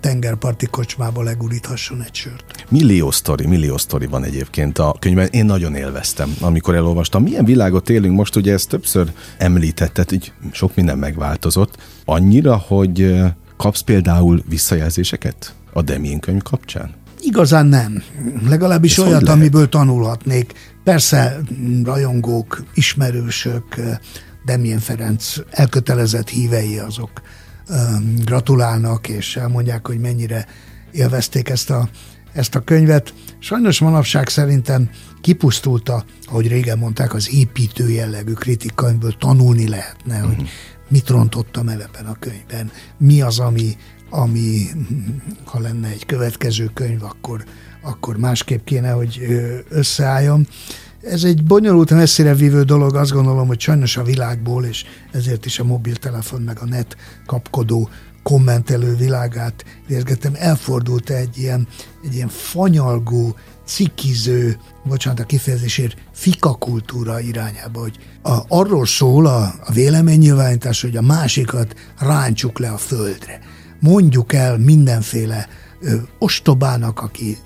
tengerparti 0.00 0.66
kocsmába 0.66 1.22
legulíthasson 1.22 2.02
egy 2.02 2.14
sört. 2.14 2.64
Millió 2.68 3.10
sztori, 3.10 3.46
millió 3.46 3.76
sztori 3.76 4.06
van 4.06 4.24
egyébként 4.24 4.78
a 4.78 4.96
könyvben. 4.98 5.28
Én 5.30 5.44
nagyon 5.44 5.74
élveztem, 5.74 6.36
amikor 6.40 6.74
elolvastam. 6.74 7.22
Milyen 7.22 7.44
világot 7.44 7.90
élünk 7.90 8.16
most, 8.16 8.36
ugye 8.36 8.52
ezt 8.52 8.68
többször 8.68 9.12
említetted, 9.38 10.12
így 10.12 10.32
sok 10.52 10.74
minden 10.74 10.98
megváltozott. 10.98 11.76
Annyira, 12.04 12.56
hogy 12.56 13.14
kapsz 13.56 13.80
például 13.80 14.42
visszajelzéseket 14.48 15.54
a 15.72 15.82
Demien 15.82 16.20
könyv 16.20 16.42
kapcsán? 16.42 16.98
Igazán 17.20 17.66
nem. 17.66 18.02
Legalábbis 18.48 18.98
Ez 18.98 19.04
olyat, 19.04 19.28
amiből 19.28 19.68
tanulhatnék. 19.68 20.52
Persze 20.84 21.40
rajongók, 21.84 22.62
ismerősök, 22.74 23.64
Demien 24.44 24.78
Ferenc 24.78 25.34
elkötelezett 25.50 26.28
hívei 26.28 26.78
azok 26.78 27.10
gratulálnak, 28.24 29.08
és 29.08 29.36
elmondják, 29.36 29.86
hogy 29.86 29.98
mennyire 29.98 30.46
élvezték 30.92 31.48
ezt 31.48 31.70
a, 31.70 31.88
ezt 32.32 32.54
a 32.54 32.60
könyvet. 32.60 33.14
Sajnos 33.38 33.78
manapság 33.78 34.28
szerintem 34.28 34.90
kipusztult 35.20 35.88
a, 35.88 36.04
ahogy 36.26 36.48
régen 36.48 36.78
mondták, 36.78 37.14
az 37.14 37.34
építő 37.34 37.90
jellegű 37.90 38.32
kritika, 38.32 38.86
amiből 38.86 39.16
tanulni 39.18 39.68
lehetne, 39.68 40.14
uh-huh. 40.14 40.28
hogy 40.28 40.36
mhm. 40.36 40.46
mit 40.88 41.08
rontottam 41.08 41.68
el 41.68 41.82
ebben 41.82 42.06
a 42.06 42.16
könyvben, 42.18 42.70
mi 42.98 43.20
az, 43.20 43.38
ami, 43.38 43.76
ami 44.10 44.66
ha 45.44 45.60
lenne 45.60 45.88
egy 45.88 46.06
következő 46.06 46.70
könyv, 46.74 47.02
akkor, 47.02 47.44
akkor 47.82 48.16
másképp 48.16 48.64
kéne, 48.64 48.90
hogy 48.90 49.20
összeálljon. 49.68 50.46
Ez 51.02 51.24
egy 51.24 51.44
bonyolult, 51.44 51.90
messzire 51.90 52.34
vívő 52.34 52.62
dolog, 52.62 52.94
azt 52.94 53.12
gondolom, 53.12 53.46
hogy 53.46 53.60
sajnos 53.60 53.96
a 53.96 54.02
világból, 54.02 54.64
és 54.64 54.84
ezért 55.12 55.46
is 55.46 55.58
a 55.58 55.64
mobiltelefon 55.64 56.40
meg 56.40 56.58
a 56.60 56.64
net 56.64 56.96
kapkodó 57.26 57.88
kommentelő 58.22 58.96
világát 58.96 59.64
érgettem, 59.88 60.32
elfordult 60.36 61.10
egy 61.10 61.38
ilyen, 61.38 61.68
egy 62.04 62.14
ilyen 62.14 62.28
fanyalgó, 62.28 63.36
cikiző, 63.66 64.58
bocsánat 64.84 65.20
a 65.20 65.24
kifejezésért, 65.24 65.96
fikakultúra 66.12 67.20
irányába, 67.20 67.80
hogy 67.80 67.98
a, 68.22 68.38
arról 68.48 68.86
szól 68.86 69.26
a, 69.26 69.54
a 69.64 69.72
véleménynyilvánítás, 69.72 70.80
hogy 70.80 70.96
a 70.96 71.02
másikat 71.02 71.74
ráncsuk 71.98 72.58
le 72.58 72.70
a 72.70 72.76
földre. 72.76 73.40
Mondjuk 73.80 74.32
el 74.32 74.58
mindenféle 74.58 75.48
ö, 75.80 75.94
ostobának, 76.18 77.00
aki 77.00 77.38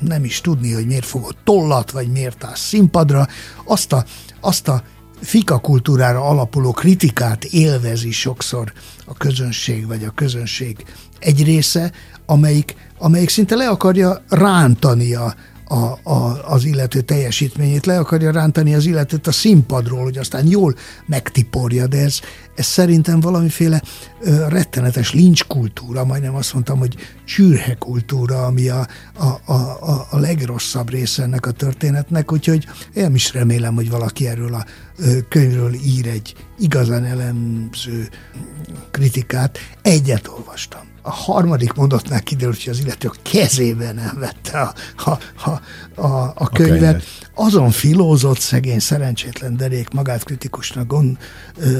nem 0.00 0.24
is 0.24 0.40
tudni, 0.40 0.72
hogy 0.72 0.86
miért 0.86 1.04
fogott 1.04 1.38
tollat, 1.44 1.90
vagy 1.90 2.10
miért 2.10 2.44
áll 2.44 2.54
színpadra, 2.54 3.26
azt 3.64 3.92
a, 3.92 4.04
azt 4.40 4.68
a 4.68 4.82
fika 5.20 5.58
kultúrára 5.58 6.24
alapuló 6.24 6.72
kritikát 6.72 7.44
élvezi 7.44 8.10
sokszor 8.10 8.72
a 9.06 9.14
közönség, 9.14 9.86
vagy 9.86 10.04
a 10.04 10.10
közönség 10.14 10.84
egy 11.18 11.44
része, 11.44 11.92
amelyik, 12.26 12.74
amelyik 12.98 13.28
szinte 13.28 13.54
le 13.54 13.68
akarja 13.68 14.22
rántani 14.28 15.14
a, 15.14 15.34
a, 15.64 15.98
a, 16.02 16.44
az 16.44 16.64
illető 16.64 17.00
teljesítményét, 17.00 17.86
le 17.86 17.98
akarja 17.98 18.30
rántani 18.30 18.74
az 18.74 18.86
illetőt 18.86 19.26
a 19.26 19.32
színpadról, 19.32 20.02
hogy 20.02 20.18
aztán 20.18 20.46
jól 20.46 20.74
megtiporja, 21.06 21.86
de 21.86 21.98
ez, 21.98 22.20
ez 22.60 22.66
szerintem 22.66 23.20
valamiféle 23.20 23.82
ö, 24.20 24.48
rettenetes 24.48 25.12
lincs 25.12 25.44
kultúra, 25.44 26.04
majdnem 26.04 26.34
azt 26.34 26.52
mondtam, 26.52 26.78
hogy 26.78 26.96
csürhe 27.24 27.74
kultúra, 27.74 28.44
ami 28.46 28.68
a, 28.68 28.86
a, 29.18 29.52
a, 29.52 30.06
a 30.10 30.18
legrosszabb 30.18 30.90
része 30.90 31.22
ennek 31.22 31.46
a 31.46 31.50
történetnek, 31.50 32.32
úgyhogy 32.32 32.66
én 32.94 33.14
is 33.14 33.32
remélem, 33.32 33.74
hogy 33.74 33.90
valaki 33.90 34.28
erről 34.28 34.54
a 34.54 34.64
ö, 34.96 35.18
könyvről 35.28 35.74
ír 35.74 36.06
egy 36.06 36.34
igazán 36.58 37.04
elemző 37.04 38.08
kritikát. 38.90 39.58
Egyet 39.82 40.28
olvastam 40.28 40.90
a 41.02 41.10
harmadik 41.10 41.72
mondatnál 41.72 42.22
kiderült, 42.22 42.62
hogy 42.62 42.72
az 42.72 42.78
illető 42.78 43.08
a 43.08 43.14
kezébe 43.22 43.92
nem 43.92 44.16
vette 44.18 44.60
a, 44.60 44.74
a, 44.96 45.10
a, 45.50 45.60
a, 46.00 46.32
a 46.34 46.48
könyvet. 46.48 47.02
Azon 47.34 47.70
filózott 47.70 48.38
szegény, 48.38 48.78
szerencsétlen 48.78 49.56
derék, 49.56 49.90
magát 49.90 50.24
kritikusnak 50.24 50.86
gond, 50.86 51.16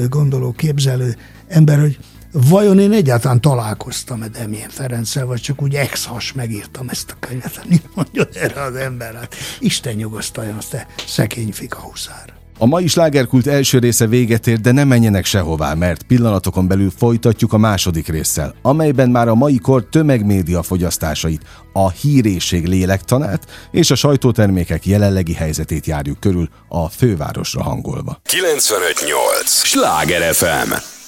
gondoló, 0.08 0.52
képzelő 0.70 1.16
ember, 1.48 1.78
hogy 1.78 1.98
vajon 2.32 2.78
én 2.78 2.92
egyáltalán 2.92 3.40
találkoztam-e 3.40 4.28
Demien 4.28 4.68
Ferenccel, 4.68 5.26
vagy 5.26 5.40
csak 5.40 5.62
úgy 5.62 5.74
ex-has 5.74 6.32
megírtam 6.32 6.88
ezt 6.88 7.10
a 7.10 7.16
könyvet, 7.20 7.60
mit 7.68 7.94
mondja 7.94 8.28
erre 8.34 8.62
az 8.62 8.74
ember? 8.74 9.14
Hát 9.14 9.34
Isten 9.58 9.94
nyugosztaljon 9.94 10.56
azt, 10.56 10.70
te 10.70 10.86
szegény 11.06 11.52
fika 11.52 11.78
huszár. 11.78 12.39
A 12.62 12.66
mai 12.66 12.86
slágerkult 12.86 13.46
első 13.46 13.78
része 13.78 14.06
véget 14.06 14.46
ér, 14.46 14.60
de 14.60 14.72
ne 14.72 14.84
menjenek 14.84 15.24
sehová, 15.24 15.74
mert 15.74 16.02
pillanatokon 16.02 16.68
belül 16.68 16.90
folytatjuk 16.96 17.52
a 17.52 17.58
második 17.58 18.08
résszel, 18.08 18.54
amelyben 18.62 19.10
már 19.10 19.28
a 19.28 19.34
mai 19.34 19.58
kor 19.58 19.88
tömegmédia 19.90 20.62
fogyasztásait, 20.62 21.42
a 21.72 21.90
hírészség 21.90 22.66
lélektanát 22.66 23.46
és 23.70 23.90
a 23.90 23.94
sajtótermékek 23.94 24.86
jelenlegi 24.86 25.34
helyzetét 25.34 25.86
járjuk 25.86 26.20
körül 26.20 26.48
a 26.68 26.88
fővárosra 26.88 27.62
hangolva. 27.62 28.20
958! 28.24 29.50
Sláger 29.50 30.34
FM! 30.34 30.99